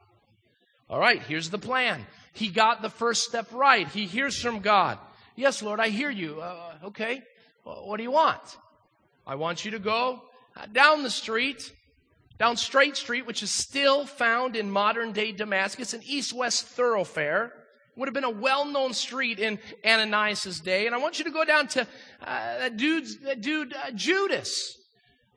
[0.90, 2.06] All right, here's the plan.
[2.34, 3.88] He got the first step right.
[3.88, 4.98] He hears from God.
[5.36, 6.42] Yes, Lord, I hear you.
[6.42, 7.22] Uh, okay,
[7.64, 8.42] well, what do you want?
[9.28, 10.24] I want you to go
[10.72, 11.72] down the street
[12.40, 17.54] down Straight Street, which is still found in modern day Damascus, an east west thoroughfare.
[17.96, 20.86] Would have been a well known street in Ananias' day.
[20.86, 21.86] And I want you to go down to uh,
[22.22, 24.78] that, dude's, that dude, uh, Judas,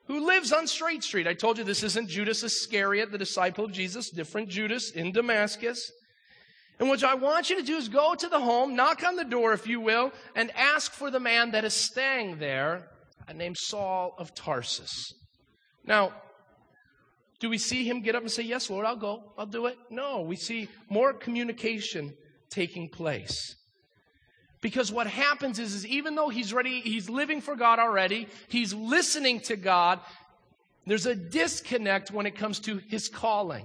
[0.09, 1.27] who lives on Straight Street.
[1.27, 5.91] I told you this isn't Judas Iscariot, the disciple of Jesus, different Judas in Damascus.
[6.79, 9.25] And what I want you to do is go to the home, knock on the
[9.25, 12.91] door, if you will, and ask for the man that is staying there,
[13.37, 15.15] named Saul of Tarsus.
[15.85, 16.13] Now,
[17.41, 19.79] do we see him get up and say, Yes, Lord, I'll go, I'll do it?
[19.91, 22.15] No, we see more communication
[22.51, 23.57] taking place.
[24.61, 28.75] Because what happens is, is even though he's ready, he's living for God already, he's
[28.75, 30.01] listening to God,
[30.87, 33.65] there's a disconnect when it comes to his calling.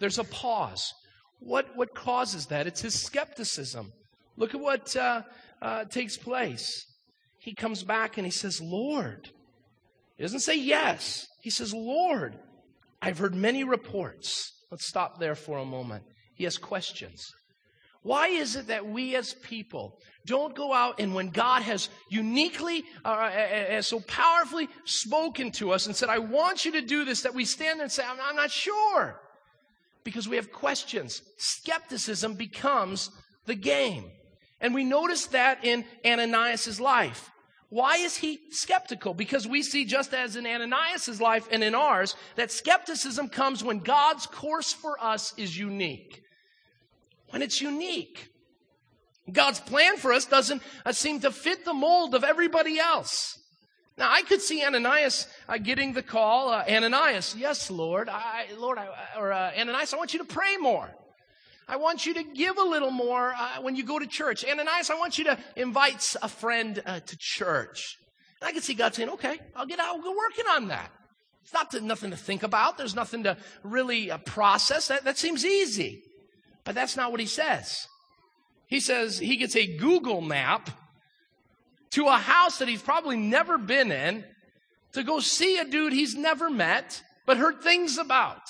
[0.00, 0.92] There's a pause.
[1.38, 2.66] What, what causes that?
[2.66, 3.92] It's his skepticism.
[4.36, 5.22] Look at what uh,
[5.60, 6.86] uh, takes place.
[7.42, 9.28] He comes back and he says, Lord.
[10.16, 11.26] He doesn't say yes.
[11.40, 12.38] He says, Lord,
[13.00, 14.52] I've heard many reports.
[14.70, 16.04] Let's stop there for a moment.
[16.36, 17.32] He has questions.
[18.02, 22.84] Why is it that we as people don't go out and when God has uniquely,
[23.04, 26.80] uh, uh, uh, uh, so powerfully spoken to us and said, I want you to
[26.80, 29.20] do this, that we stand and say, I'm, I'm not sure?
[30.04, 31.22] Because we have questions.
[31.38, 33.10] Skepticism becomes
[33.46, 34.10] the game.
[34.60, 37.31] And we notice that in Ananias' life.
[37.72, 39.14] Why is he skeptical?
[39.14, 43.78] Because we see, just as in Ananias' life and in ours, that skepticism comes when
[43.78, 46.22] God's course for us is unique.
[47.30, 48.28] When it's unique.
[49.32, 53.38] God's plan for us doesn't uh, seem to fit the mold of everybody else.
[53.96, 56.50] Now, I could see Ananias uh, getting the call.
[56.50, 60.58] Uh, Ananias, yes, Lord, I, Lord, I, or uh, Ananias, I want you to pray
[60.58, 60.94] more.
[61.68, 64.44] I want you to give a little more uh, when you go to church.
[64.44, 67.98] Ananias, I want you to invite a friend uh, to church.
[68.40, 70.90] And I can see God saying, okay, I'll get out, go working on that.
[71.42, 72.78] It's not to, nothing to think about.
[72.78, 74.88] There's nothing to really process.
[74.88, 76.02] That, that seems easy.
[76.64, 77.86] But that's not what he says.
[78.66, 80.70] He says he gets a Google map
[81.90, 84.24] to a house that he's probably never been in
[84.92, 88.42] to go see a dude he's never met but heard things about.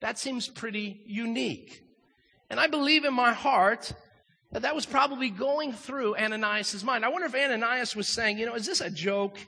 [0.00, 1.82] That seems pretty unique.
[2.50, 3.92] And I believe in my heart
[4.52, 7.04] that that was probably going through Ananias' mind.
[7.04, 9.38] I wonder if Ananias was saying, you know, is this a joke?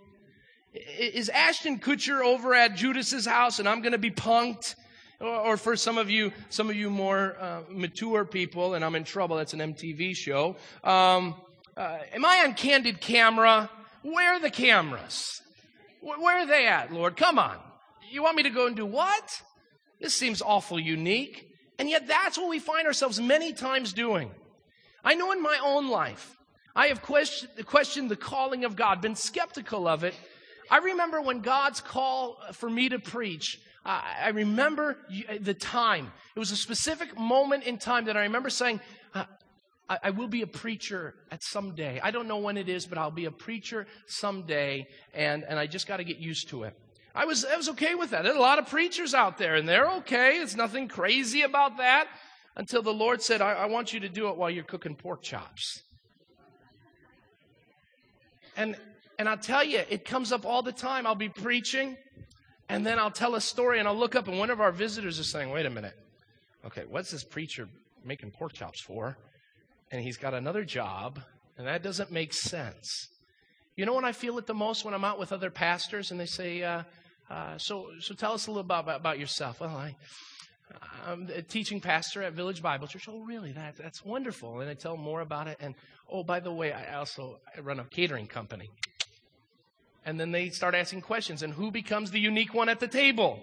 [0.74, 4.74] Is Ashton Kutcher over at Judas's house and I'm going to be punked?
[5.20, 9.02] Or, for some of you, some of you more uh, mature people, and I'm in
[9.02, 9.36] trouble.
[9.36, 10.54] That's an MTV show.
[10.84, 11.34] Um,
[11.76, 13.68] uh, am I on candid camera?
[14.02, 15.42] Where are the cameras?
[16.00, 17.16] Where are they at, Lord?
[17.16, 17.56] Come on.
[18.10, 19.42] You want me to go and do what?
[20.00, 21.47] This seems awful unique.
[21.78, 24.30] And yet, that's what we find ourselves many times doing.
[25.04, 26.36] I know in my own life,
[26.74, 30.14] I have questioned the calling of God, been skeptical of it.
[30.70, 34.98] I remember when God's call for me to preach, I remember
[35.40, 36.12] the time.
[36.36, 38.80] It was a specific moment in time that I remember saying,
[39.14, 39.24] uh,
[39.88, 41.98] I, will be a preacher at some day.
[42.02, 45.66] I don't know when it is, but I'll be a preacher someday, and, and I
[45.66, 46.76] just got to get used to it.
[47.14, 48.22] I was, I was okay with that.
[48.22, 50.36] There's a lot of preachers out there, and they're okay.
[50.38, 52.08] It's nothing crazy about that
[52.56, 55.22] until the Lord said, I, I want you to do it while you're cooking pork
[55.22, 55.82] chops.
[58.56, 58.76] And,
[59.18, 61.06] and I'll tell you, it comes up all the time.
[61.06, 61.96] I'll be preaching,
[62.68, 65.18] and then I'll tell a story and I'll look up and one of our visitors
[65.18, 65.94] is saying, wait a minute.
[66.66, 67.68] Okay, what's this preacher
[68.04, 69.16] making pork chops for?
[69.90, 71.20] And he's got another job,
[71.56, 73.08] and that doesn't make sense.
[73.78, 76.18] You know when I feel it the most when I'm out with other pastors and
[76.18, 76.82] they say, uh,
[77.30, 79.60] uh, so, so tell us a little about, about yourself.
[79.60, 79.94] Well, I,
[81.06, 83.08] I'm a teaching pastor at Village Bible Church.
[83.08, 83.52] Oh, really?
[83.52, 84.58] That, that's wonderful.
[84.62, 85.58] And I tell more about it.
[85.60, 85.76] And
[86.10, 88.68] oh, by the way, I also run a catering company.
[90.04, 91.44] And then they start asking questions.
[91.44, 93.38] And who becomes the unique one at the table?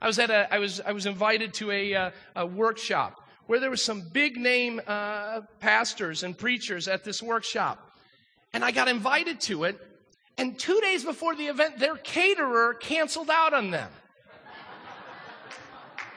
[0.00, 3.14] I was at a, I was, I was invited to a, uh, a workshop
[3.46, 7.85] where there were some big name uh, pastors and preachers at this workshop.
[8.56, 9.78] And I got invited to it.
[10.38, 13.90] And two days before the event, their caterer canceled out on them.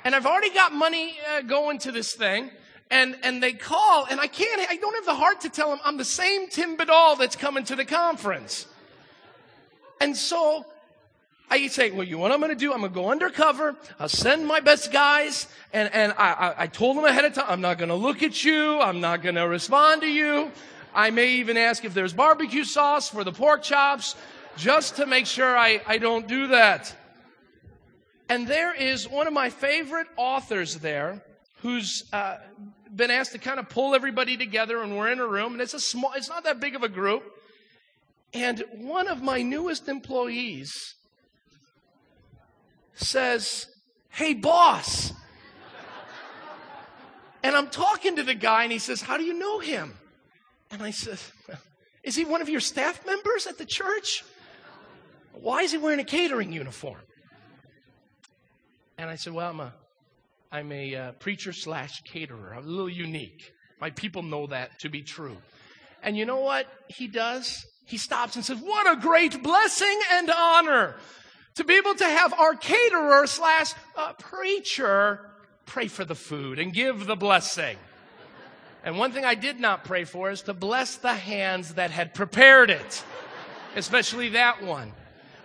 [0.05, 2.49] And I've already got money uh, going to this thing
[2.89, 5.79] and and they call and I can't I don't have the heart to tell them
[5.83, 8.67] I'm the same Tim Badal that's coming to the conference.
[9.99, 10.65] And so
[11.51, 12.71] I say, well, you know what I'm going to do?
[12.71, 13.75] I'm going to go undercover.
[13.99, 15.47] I'll send my best guys.
[15.73, 18.23] And, and I, I, I told them ahead of time, I'm not going to look
[18.23, 18.79] at you.
[18.79, 20.51] I'm not going to respond to you.
[20.93, 24.15] I may even ask if there's barbecue sauce for the pork chops
[24.57, 26.95] just to make sure I, I don't do that.
[28.27, 31.23] And there is one of my favorite authors there
[31.61, 32.37] who's uh,
[32.95, 35.73] been asked to kind of pull everybody together, and we're in a room, and it's
[35.73, 37.23] a small, it's not that big of a group.
[38.33, 40.95] And one of my newest employees
[42.93, 43.67] says,
[44.09, 45.13] Hey, boss.
[47.41, 49.97] And I'm talking to the guy, and he says, How do you know him?
[50.71, 51.19] And I said,
[52.03, 54.23] Is he one of your staff members at the church?
[55.33, 57.01] Why is he wearing a catering uniform?
[58.97, 59.73] And I said, Well, I'm a,
[60.51, 62.53] I'm a uh, preacher slash caterer.
[62.55, 63.51] I'm a little unique.
[63.79, 65.37] My people know that to be true.
[66.01, 67.65] And you know what he does?
[67.85, 70.95] He stops and says, What a great blessing and honor
[71.55, 75.31] to be able to have our caterer slash uh, preacher
[75.65, 77.77] pray for the food and give the blessing.
[78.83, 82.13] And one thing I did not pray for is to bless the hands that had
[82.13, 83.03] prepared it,
[83.75, 84.93] especially that one.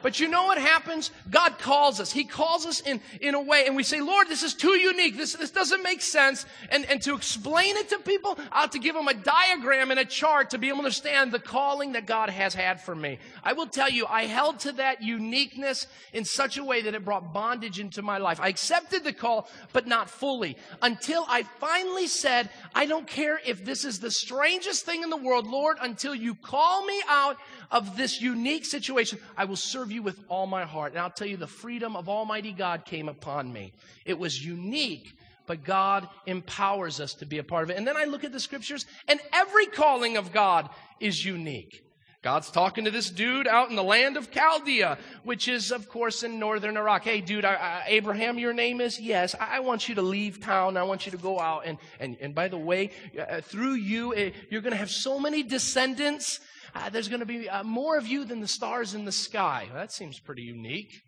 [0.04, 1.10] But you know what happens?
[1.30, 2.12] God calls us.
[2.12, 5.16] He calls us in, in a way, and we say, Lord, this is too unique.
[5.16, 6.44] This, this doesn't make sense.
[6.68, 9.98] And, and to explain it to people, I have to give them a diagram and
[9.98, 13.18] a chart to be able to understand the calling that God has had for me.
[13.42, 17.02] I will tell you, I held to that uniqueness in such a way that it
[17.02, 18.40] brought bondage into my life.
[18.42, 23.64] I accepted the call, but not fully until I finally said, I don't care if
[23.64, 27.38] this is the strangest thing in the world, Lord, until you call me out
[27.70, 30.92] of this unique situation, I will serve you with all my heart.
[30.92, 33.72] And I'll tell you, the freedom of Almighty God came upon me.
[34.04, 35.16] It was unique,
[35.46, 37.76] but God empowers us to be a part of it.
[37.76, 40.70] And then I look at the scriptures, and every calling of God
[41.00, 41.84] is unique.
[42.24, 46.22] God's talking to this dude out in the land of Chaldea, which is, of course,
[46.22, 47.04] in northern Iraq.
[47.04, 48.98] Hey, dude, I, I, Abraham, your name is?
[48.98, 49.34] Yes.
[49.38, 50.78] I, I, want you to leave town.
[50.78, 51.64] I want you to go out.
[51.66, 55.20] And, and, and by the way, uh, through you, uh, you're going to have so
[55.20, 56.40] many descendants
[56.74, 59.66] uh, there's going to be uh, more of you than the stars in the sky.
[59.70, 61.02] Well, that seems pretty unique.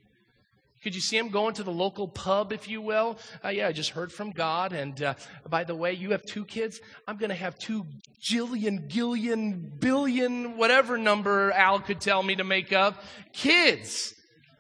[0.83, 3.19] Could you see him going to the local pub, if you will?
[3.45, 4.73] Uh, yeah, I just heard from God.
[4.73, 5.15] And uh,
[5.49, 6.81] by the way, you have two kids.
[7.09, 7.87] I'm going to have two
[8.23, 13.03] jillion, gillion, billion, whatever number Al could tell me to make up,
[13.33, 14.15] kids.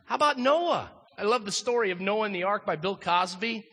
[0.06, 0.90] How about Noah?
[1.16, 3.64] I love the story of Noah and the ark by Bill Cosby.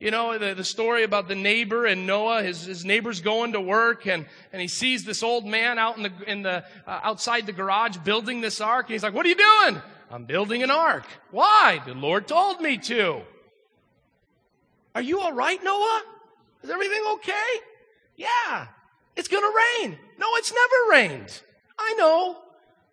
[0.00, 3.60] You know, the, the story about the neighbor and Noah, his, his neighbor's going to
[3.60, 7.46] work and, and he sees this old man out in the, in the, uh, outside
[7.46, 8.86] the garage building this ark.
[8.86, 9.82] And he's like, what are you doing?
[10.10, 11.04] I'm building an ark.
[11.32, 11.82] Why?
[11.84, 13.22] The Lord told me to.
[14.94, 16.02] Are you all right, Noah?
[16.62, 17.48] Is everything okay?
[18.16, 18.66] Yeah.
[19.16, 19.98] It's gonna rain.
[20.16, 21.42] No, it's never rained.
[21.76, 22.38] I know.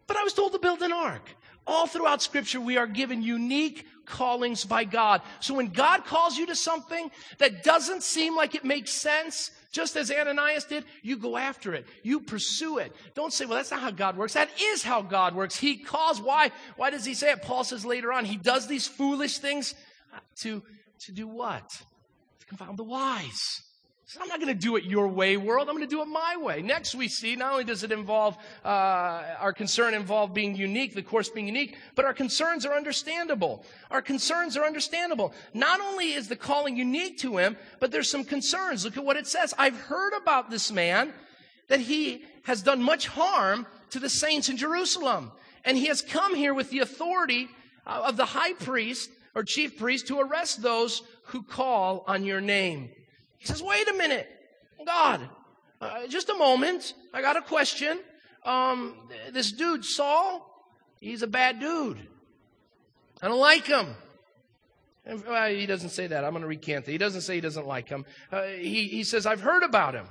[0.07, 1.29] But I was told to build an ark.
[1.67, 5.21] All throughout scripture, we are given unique callings by God.
[5.39, 9.95] So when God calls you to something that doesn't seem like it makes sense, just
[9.97, 11.85] as Ananias did, you go after it.
[12.01, 12.95] You pursue it.
[13.13, 14.33] Don't say, well, that's not how God works.
[14.33, 15.57] That is how God works.
[15.57, 16.21] He calls.
[16.21, 16.51] Why?
[16.77, 17.41] Why does he say it?
[17.41, 19.75] Paul says later on, he does these foolish things
[20.37, 20.63] to,
[20.99, 21.69] to do what?
[22.39, 23.61] To confound the wise.
[24.07, 25.67] So I'm not going to do it your way, world.
[25.67, 26.61] I'm going to do it my way.
[26.61, 28.67] Next, we see not only does it involve uh,
[29.39, 33.65] our concern involve being unique, the course being unique, but our concerns are understandable.
[33.89, 35.33] Our concerns are understandable.
[35.55, 38.85] Not only is the calling unique to him, but there's some concerns.
[38.85, 39.55] Look at what it says.
[39.57, 41.11] I've heard about this man
[41.67, 45.31] that he has done much harm to the saints in Jerusalem,
[45.63, 47.49] and he has come here with the authority
[47.87, 52.91] of the high priest or chief priest to arrest those who call on your name.
[53.45, 54.27] He says, wait a minute.
[54.87, 55.29] God,
[55.79, 56.95] uh, just a moment.
[57.13, 57.99] I got a question.
[58.43, 58.95] Um,
[59.31, 60.49] this dude, Saul,
[60.99, 61.99] he's a bad dude.
[63.21, 63.95] I don't like him.
[65.05, 66.23] And, well, he doesn't say that.
[66.23, 66.91] I'm going to recant that.
[66.91, 68.05] He doesn't say he doesn't like him.
[68.31, 70.07] Uh, he, he says, I've heard about him.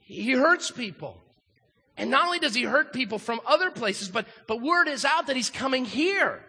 [0.00, 1.16] He hurts people.
[1.96, 5.28] And not only does he hurt people from other places, but, but word is out
[5.28, 6.44] that he's coming here.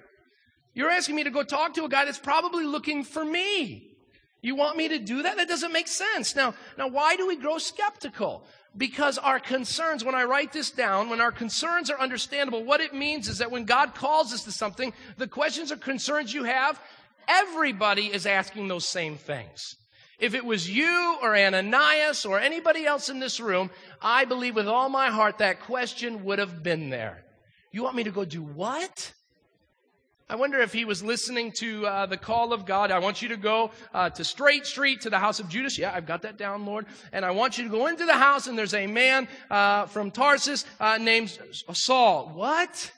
[0.74, 3.95] You're asking me to go talk to a guy that's probably looking for me.
[4.46, 5.38] You want me to do that?
[5.38, 6.36] That doesn't make sense.
[6.36, 8.44] Now, now why do we grow skeptical?
[8.78, 12.94] Because our concerns, when I write this down, when our concerns are understandable, what it
[12.94, 16.80] means is that when God calls us to something, the questions or concerns you have,
[17.28, 19.78] everybody is asking those same things.
[20.20, 24.68] If it was you or Ananias or anybody else in this room, I believe with
[24.68, 27.26] all my heart that question would have been there.
[27.72, 29.12] You want me to go do what?
[30.28, 32.90] I wonder if he was listening to uh, the call of God.
[32.90, 35.78] I want you to go uh, to Straight Street to the house of Judas.
[35.78, 36.88] Yeah, I've got that down, Lord.
[37.14, 40.10] And I want you to go into the house, and there's a man uh, from
[40.10, 41.38] Tarsus uh, named
[41.74, 42.32] Saul.
[42.34, 42.92] What?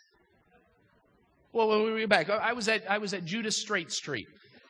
[1.52, 2.30] Well, we'll be back.
[2.30, 4.28] I was at I was at Judas Straight Street,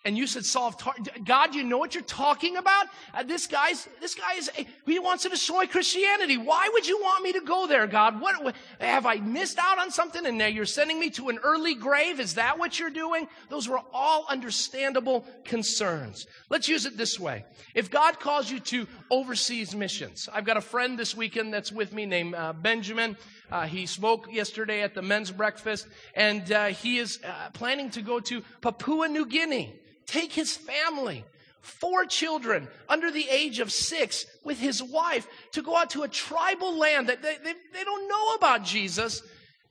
[0.07, 0.95] and you said solve tar-
[1.25, 2.87] God, you know what you're talking about?
[3.13, 4.49] Uh, this guy's this guy is
[4.85, 6.37] he wants to destroy Christianity.
[6.37, 8.21] Why would you want me to go there, God?
[8.21, 11.39] What, what have I missed out on something and now you're sending me to an
[11.43, 12.21] early grave?
[12.21, 13.27] Is that what you're doing?
[13.49, 16.25] Those were all understandable concerns.
[16.49, 17.43] Let's use it this way.
[17.75, 21.91] If God calls you to overseas missions, I've got a friend this weekend that's with
[21.91, 23.17] me named uh, Benjamin.
[23.51, 25.85] Uh, he spoke yesterday at the men's breakfast,
[26.15, 29.73] and uh, he is uh, planning to go to Papua New Guinea
[30.07, 31.23] take his family,
[31.61, 36.07] four children under the age of six, with his wife to go out to a
[36.07, 39.21] tribal land that they, they, they don't know about Jesus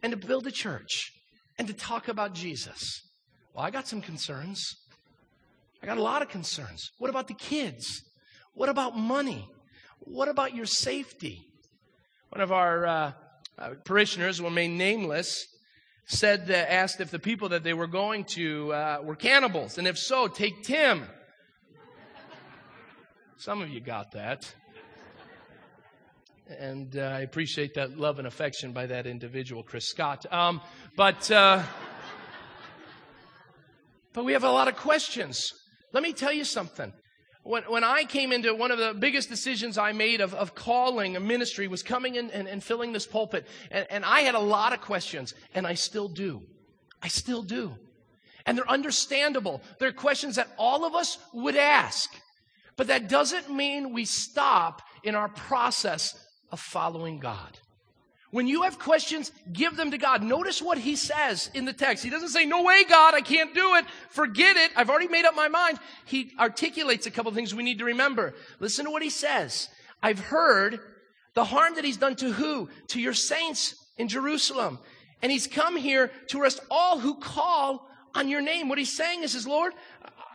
[0.02, 1.12] and to build a church
[1.58, 3.02] and to talk about Jesus.
[3.54, 4.76] Well, I got some concerns.
[5.82, 6.90] I got a lot of concerns.
[6.98, 8.02] What about the kids?
[8.54, 9.48] What about money?
[10.00, 11.48] What about your safety?
[12.30, 13.12] One of our uh,
[13.58, 15.46] uh, parishioners will remain nameless
[16.06, 19.86] said that asked if the people that they were going to uh, were cannibals, and
[19.86, 21.04] if so, take Tim.
[23.36, 24.50] Some of you got that.
[26.58, 30.32] And uh, I appreciate that love and affection by that individual, Chris Scott.
[30.32, 30.60] Um,
[30.96, 31.62] but, uh,
[34.12, 35.52] but we have a lot of questions.
[35.92, 36.92] Let me tell you something
[37.46, 41.16] when, when I came into one of the biggest decisions I made of, of calling
[41.16, 43.46] a ministry was coming in and, and filling this pulpit.
[43.70, 46.42] And, and I had a lot of questions, and I still do.
[47.02, 47.74] I still do.
[48.44, 49.62] And they're understandable.
[49.78, 52.10] They're questions that all of us would ask.
[52.76, 56.14] But that doesn't mean we stop in our process
[56.50, 57.58] of following God.
[58.32, 60.22] When you have questions, give them to God.
[60.22, 62.02] Notice what he says in the text.
[62.02, 63.84] He doesn't say, No way, God, I can't do it.
[64.10, 64.72] Forget it.
[64.76, 65.78] I've already made up my mind.
[66.04, 68.34] He articulates a couple things we need to remember.
[68.58, 69.68] Listen to what he says.
[70.02, 70.80] I've heard
[71.34, 72.68] the harm that he's done to who?
[72.88, 74.80] To your saints in Jerusalem.
[75.22, 78.68] And he's come here to arrest all who call on your name.
[78.68, 79.72] What he's saying is Lord,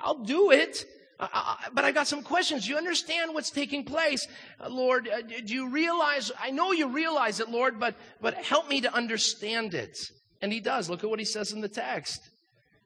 [0.02, 0.86] I'll do it.
[1.22, 2.68] But I got some questions.
[2.68, 4.28] You understand what's taking place,
[4.60, 5.08] uh, Lord?
[5.08, 6.32] Uh, do you realize?
[6.42, 9.98] I know you realize it, Lord, but but help me to understand it.
[10.42, 10.90] And he does.
[10.90, 12.28] Look at what he says in the text.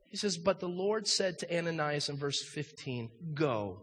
[0.09, 3.79] He says, "But the Lord said to Ananias in verse 15, Go."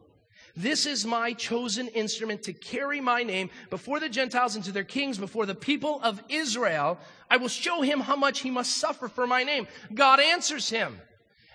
[0.55, 4.85] This is my chosen instrument to carry my name before the Gentiles and to their
[4.85, 6.99] kings, before the people of Israel.
[7.31, 9.67] I will show him how much he must suffer for my name.
[9.95, 11.01] God answers him.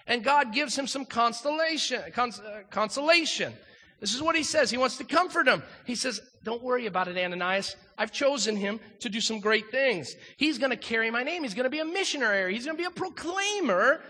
[0.07, 3.53] And God gives him some consolation, cons- uh, consolation.
[3.99, 4.71] This is what he says.
[4.71, 5.63] He wants to comfort him.
[5.85, 7.75] He says, Don't worry about it, Ananias.
[7.97, 10.15] I've chosen him to do some great things.
[10.37, 11.43] He's going to carry my name.
[11.43, 12.53] He's going to be a missionary.
[12.53, 14.01] He's going to be a proclaimer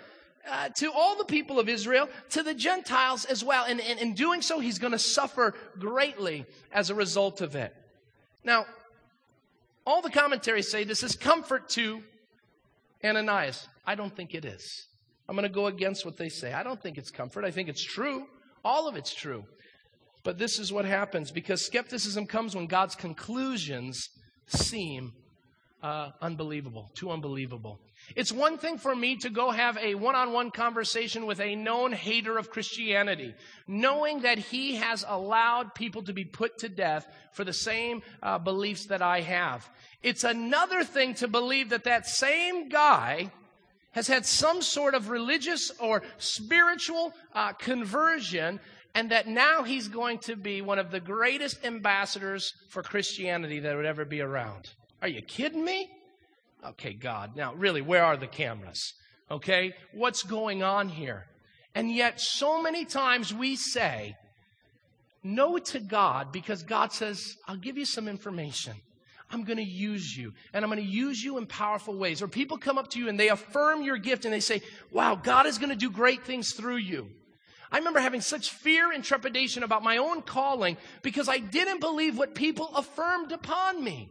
[0.50, 3.66] uh, to all the people of Israel, to the Gentiles as well.
[3.66, 7.74] And, and in doing so, he's going to suffer greatly as a result of it.
[8.44, 8.66] Now,
[9.86, 12.02] all the commentaries say this is comfort to
[13.04, 13.68] Ananias.
[13.86, 14.86] I don't think it is.
[15.28, 16.54] I'm going to go against what they say.
[16.54, 17.44] I don't think it's comfort.
[17.44, 18.28] I think it's true.
[18.64, 19.44] All of it's true.
[20.24, 24.10] But this is what happens because skepticism comes when God's conclusions
[24.48, 25.14] seem
[25.84, 27.80] uh, unbelievable, too unbelievable.
[28.16, 31.56] It's one thing for me to go have a one on one conversation with a
[31.56, 33.36] known hater of Christianity,
[33.68, 38.38] knowing that he has allowed people to be put to death for the same uh,
[38.40, 39.70] beliefs that I have.
[40.02, 43.32] It's another thing to believe that that same guy
[43.98, 48.60] has had some sort of religious or spiritual uh, conversion,
[48.94, 53.76] and that now he's going to be one of the greatest ambassadors for Christianity that
[53.76, 54.70] would ever be around.
[55.02, 55.90] Are you kidding me?
[56.64, 57.36] Okay, God.
[57.36, 58.94] Now, really, where are the cameras?
[59.32, 59.74] Okay?
[59.96, 61.26] What's going on here?
[61.74, 64.16] And yet, so many times we say
[65.24, 68.76] no to God because God says, I'll give you some information.
[69.30, 72.22] I'm going to use you and I'm going to use you in powerful ways.
[72.22, 74.62] Or people come up to you and they affirm your gift and they say,
[74.92, 77.10] wow, God is going to do great things through you.
[77.72, 82.18] I remember having such fear and trepidation about my own calling because I didn't believe
[82.18, 84.10] what people affirmed upon me.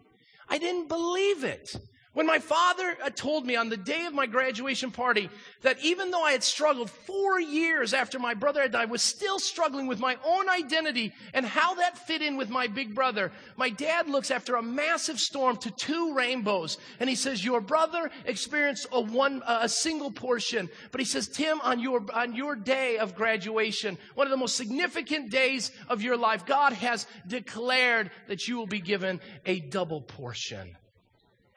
[0.49, 1.75] I didn't believe it.
[2.17, 5.29] When my father told me on the day of my graduation party
[5.61, 9.03] that even though I had struggled four years after my brother had died, I was
[9.03, 13.33] still struggling with my own identity and how that fit in with my big brother,
[13.59, 18.11] my dad looks after a massive storm to two rainbows and he says, your brother
[18.25, 20.71] experienced a one, a single portion.
[20.93, 24.57] But he says, Tim, on your, on your day of graduation, one of the most
[24.57, 30.01] significant days of your life, God has declared that you will be given a double
[30.01, 30.79] portion.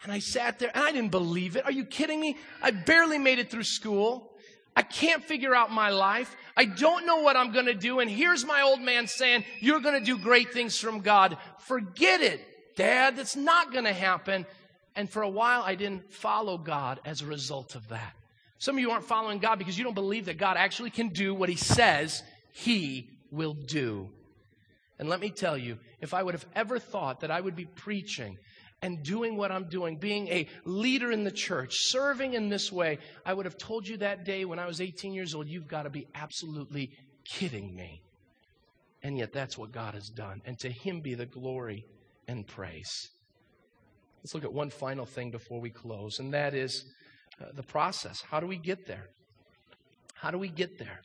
[0.04, 1.66] And I sat there and I didn't believe it.
[1.66, 2.38] Are you kidding me?
[2.62, 4.32] I barely made it through school.
[4.76, 6.36] I can't figure out my life.
[6.56, 8.00] I don't know what I'm going to do.
[8.00, 11.38] And here's my old man saying, You're going to do great things from God.
[11.60, 12.42] Forget it,
[12.78, 13.18] Dad.
[13.18, 14.46] That's not going to happen.
[14.96, 18.14] And for a while, I didn't follow God as a result of that.
[18.58, 21.34] Some of you aren't following God because you don't believe that God actually can do
[21.34, 22.24] what He says
[22.54, 24.10] He will do.
[24.98, 27.66] And let me tell you, if I would have ever thought that I would be
[27.66, 28.38] preaching
[28.82, 33.00] and doing what I'm doing, being a leader in the church, serving in this way,
[33.26, 35.84] I would have told you that day when I was 18 years old, you've got
[35.84, 36.92] to be absolutely
[37.26, 38.02] kidding me.
[39.04, 40.42] And yet that's what God has done.
[40.46, 41.86] And to Him be the glory
[42.28, 43.10] and praise.
[44.22, 46.86] Let's look at one final thing before we close, and that is
[47.42, 48.22] uh, the process.
[48.22, 49.08] How do we get there?
[50.14, 51.00] How do we get there?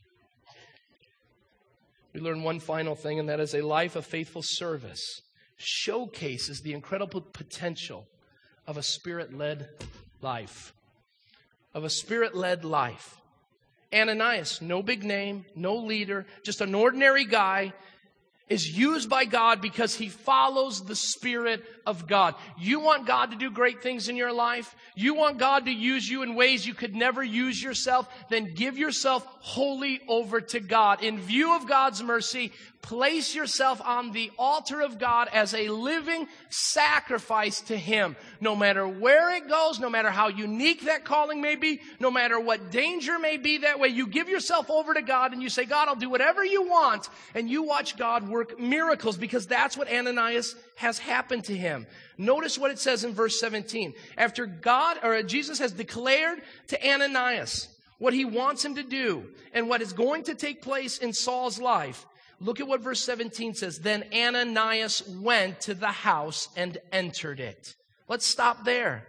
[2.13, 5.21] We learn one final thing, and that is a life of faithful service
[5.57, 8.07] showcases the incredible potential
[8.67, 9.69] of a spirit led
[10.21, 10.75] life.
[11.73, 13.19] Of a spirit led life.
[13.93, 17.73] Ananias, no big name, no leader, just an ordinary guy,
[18.49, 22.35] is used by God because he follows the Spirit of God.
[22.59, 24.77] You want God to do great things in your life?
[24.95, 28.07] You want God to use you in ways you could never use yourself?
[28.29, 31.03] Then give yourself wholly over to God.
[31.03, 32.53] In view of God's mercy,
[32.85, 38.15] place yourself on the altar of God as a living sacrifice to Him.
[38.43, 42.39] No matter where it goes, no matter how unique that calling may be, no matter
[42.39, 45.65] what danger may be that way, you give yourself over to God and you say,
[45.65, 47.09] God, I'll do whatever you want.
[47.35, 51.87] And you watch God work miracles because that's what Ananias has happened to him.
[52.19, 53.95] Notice what it says in verse 17.
[54.19, 57.69] After God or Jesus has declared to Ananias
[57.99, 59.25] what he wants him to do
[59.55, 62.05] and what is going to take place in Saul's life,
[62.45, 63.79] Look at what verse 17 says.
[63.79, 67.75] Then Ananias went to the house and entered it.
[68.07, 69.07] Let's stop there.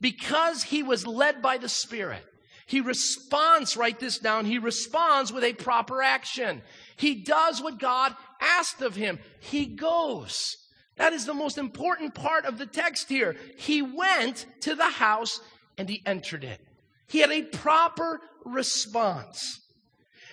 [0.00, 2.24] Because he was led by the Spirit,
[2.66, 6.62] he responds, write this down, he responds with a proper action.
[6.96, 9.18] He does what God asked of him.
[9.40, 10.56] He goes.
[10.96, 13.36] That is the most important part of the text here.
[13.56, 15.40] He went to the house
[15.76, 16.60] and he entered it.
[17.08, 19.60] He had a proper response.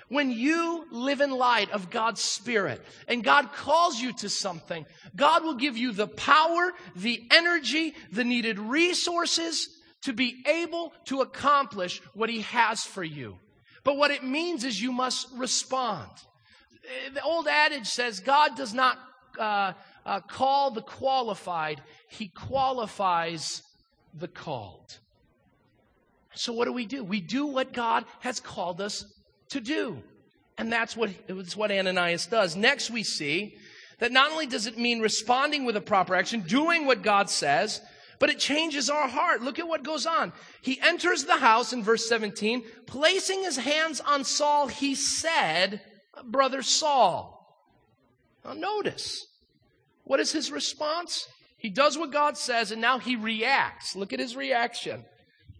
[0.09, 4.85] When you live in light of God's Spirit and God calls you to something,
[5.15, 9.69] God will give you the power, the energy, the needed resources
[10.01, 13.37] to be able to accomplish what He has for you.
[13.83, 16.09] But what it means is you must respond.
[17.13, 18.97] The old adage says God does not
[19.37, 19.73] uh,
[20.05, 23.61] uh, call the qualified, He qualifies
[24.13, 24.97] the called.
[26.33, 27.03] So, what do we do?
[27.03, 29.05] We do what God has called us
[29.49, 30.01] to do.
[30.57, 32.55] And that's what, it's what Ananias does.
[32.55, 33.55] Next, we see
[33.99, 37.81] that not only does it mean responding with a proper action, doing what God says,
[38.19, 39.41] but it changes our heart.
[39.41, 40.33] Look at what goes on.
[40.61, 45.81] He enters the house in verse 17, placing his hands on Saul, he said,
[46.25, 47.35] Brother Saul.
[48.43, 49.25] Now, notice,
[50.03, 51.27] what is his response?
[51.57, 53.95] He does what God says, and now he reacts.
[53.95, 55.05] Look at his reaction.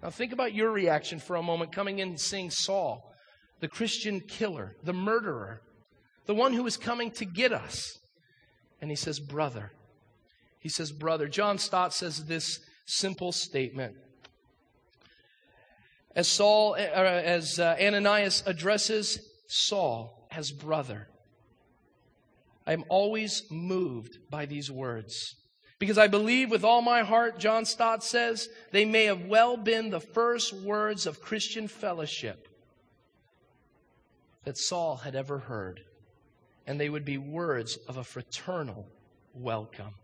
[0.03, 3.08] Now, think about your reaction for a moment coming in and seeing Saul
[3.59, 5.61] the Christian killer, the murderer,
[6.25, 7.99] the one who is coming to get us.
[8.81, 9.71] And he says, Brother.
[10.59, 11.27] He says, Brother.
[11.27, 13.95] John Stott says this simple statement.
[16.15, 21.07] As Saul, uh, as uh, Ananias addresses Saul as brother,
[22.65, 25.35] I am always moved by these words.
[25.77, 29.91] Because I believe with all my heart, John Stott says, they may have well been
[29.91, 32.48] the first words of Christian fellowship
[34.43, 35.81] that Saul had ever heard,
[36.65, 38.87] and they would be words of a fraternal
[39.33, 39.95] welcome.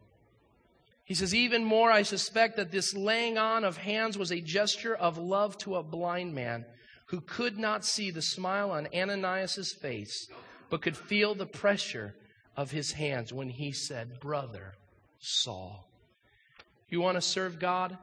[1.03, 4.95] He says, even more, I suspect that this laying on of hands was a gesture
[4.95, 6.65] of love to a blind man
[7.07, 10.27] who could not see the smile on Ananias' face,
[10.69, 12.15] but could feel the pressure
[12.57, 14.73] of his hands when he said, Brother
[15.19, 15.87] Saul.
[16.89, 17.97] You want to serve God?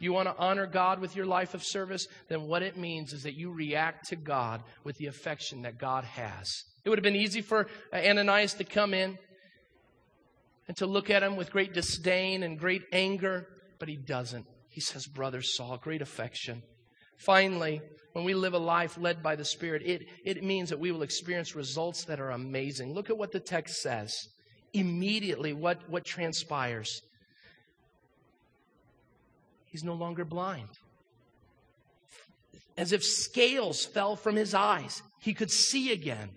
[0.00, 3.22] You want to honor God with your life of service, then what it means is
[3.24, 6.64] that you react to God with the affection that God has.
[6.84, 9.18] It would have been easy for uh, Ananias to come in
[10.68, 13.46] and to look at him with great disdain and great anger,
[13.78, 14.46] but he doesn't.
[14.68, 16.62] He says, Brother Saul, great affection.
[17.18, 17.82] Finally,
[18.12, 21.02] when we live a life led by the Spirit, it, it means that we will
[21.02, 22.94] experience results that are amazing.
[22.94, 24.14] Look at what the text says.
[24.72, 27.02] Immediately, what, what transpires?
[29.70, 30.68] He's no longer blind.
[32.76, 36.30] As if scales fell from his eyes, he could see again.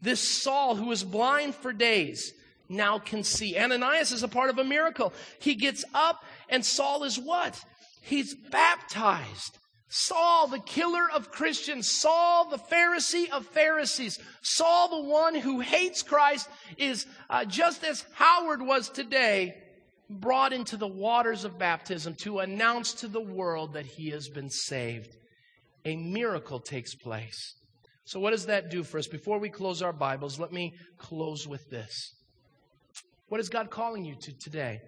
[0.00, 2.32] This Saul, who was blind for days,
[2.68, 3.58] now can see.
[3.58, 5.12] Ananias is a part of a miracle.
[5.40, 7.62] He gets up, and Saul is what?
[8.00, 9.58] He's baptized.
[9.88, 16.02] Saul, the killer of Christians, Saul, the Pharisee of Pharisees, Saul, the one who hates
[16.02, 19.56] Christ, is uh, just as Howard was today,
[20.10, 24.50] brought into the waters of baptism to announce to the world that he has been
[24.50, 25.16] saved.
[25.84, 27.54] a miracle takes place.
[28.04, 29.06] So, what does that do for us?
[29.06, 32.14] Before we close our Bibles, let me close with this.
[33.28, 34.80] What is God calling you to today?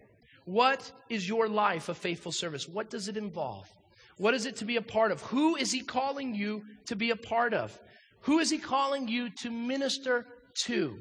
[0.46, 2.66] What is your life of faithful service?
[2.66, 3.66] What does it involve?
[4.16, 5.20] What is it to be a part of?
[5.22, 7.78] Who is He calling you to be a part of?
[8.22, 10.26] Who is He calling you to minister
[10.64, 10.98] to?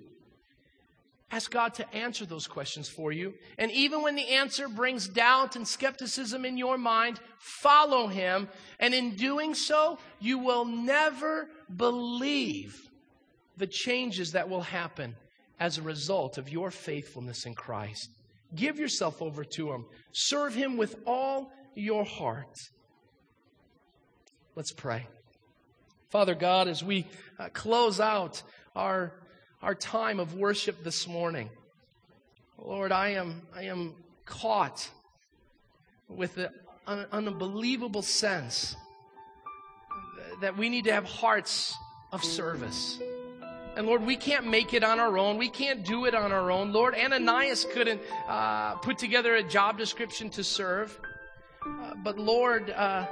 [1.32, 3.36] Ask God to answer those questions for you.
[3.58, 8.50] And even when the answer brings doubt and skepticism in your mind, follow Him.
[8.80, 12.90] And in doing so, you will never believe
[13.58, 15.16] the changes that will happen
[15.60, 18.10] as a result of your faithfulness in Christ.
[18.56, 22.58] Give yourself over to Him, serve Him with all your heart.
[24.56, 25.06] Let's pray.
[26.10, 27.06] Father God, as we
[27.38, 28.42] uh, close out
[28.76, 29.14] our,
[29.62, 31.50] our time of worship this morning,
[32.58, 33.94] Lord, I am, I am
[34.26, 34.90] caught
[36.08, 38.76] with an unbelievable sense
[40.42, 41.76] that we need to have hearts
[42.12, 43.00] of service.
[43.76, 45.38] And Lord, we can't make it on our own.
[45.38, 46.74] We can't do it on our own.
[46.74, 51.00] Lord, Ananias couldn't uh, put together a job description to serve.
[51.66, 53.06] Uh, but Lord, uh,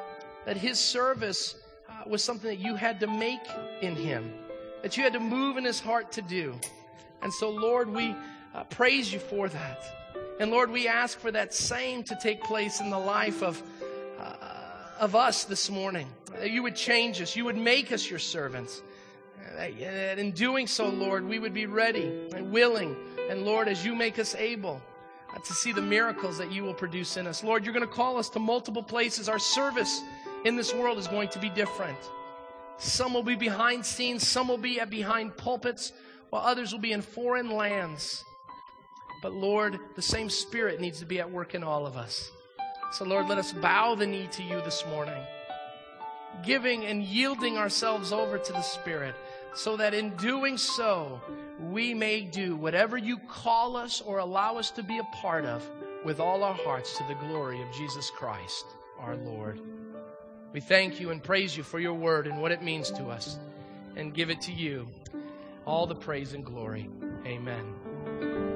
[0.45, 1.55] that his service
[1.89, 3.41] uh, was something that you had to make
[3.81, 4.33] in him,
[4.87, 6.55] that you had to move in his heart to do.
[7.21, 8.15] And so, Lord, we
[8.55, 9.83] uh, praise you for that.
[10.39, 13.61] And Lord, we ask for that same to take place in the life of,
[14.17, 14.33] uh,
[14.97, 16.07] of us this morning.
[16.39, 18.81] That you would change us, you would make us your servants.
[19.57, 22.95] And in doing so, Lord, we would be ready and willing.
[23.29, 24.81] And Lord, as you make us able
[25.35, 27.43] uh, to see the miracles that you will produce in us.
[27.43, 29.27] Lord, you're going to call us to multiple places.
[29.27, 30.01] Our service
[30.45, 31.97] in this world is going to be different.
[32.77, 35.93] Some will be behind scenes, some will be behind pulpits,
[36.29, 38.23] while others will be in foreign lands.
[39.21, 42.31] But Lord, the same Spirit needs to be at work in all of us.
[42.91, 45.21] So, Lord, let us bow the knee to you this morning,
[46.43, 49.15] giving and yielding ourselves over to the Spirit
[49.57, 51.19] so that in doing so,
[51.59, 55.67] we may do whatever you call us or allow us to be a part of
[56.05, 58.65] with all our hearts to the glory of Jesus Christ,
[58.99, 59.59] our Lord.
[60.53, 63.37] We thank you and praise you for your word and what it means to us
[63.95, 64.87] and give it to you.
[65.65, 66.89] All the praise and glory.
[67.25, 68.46] Amen.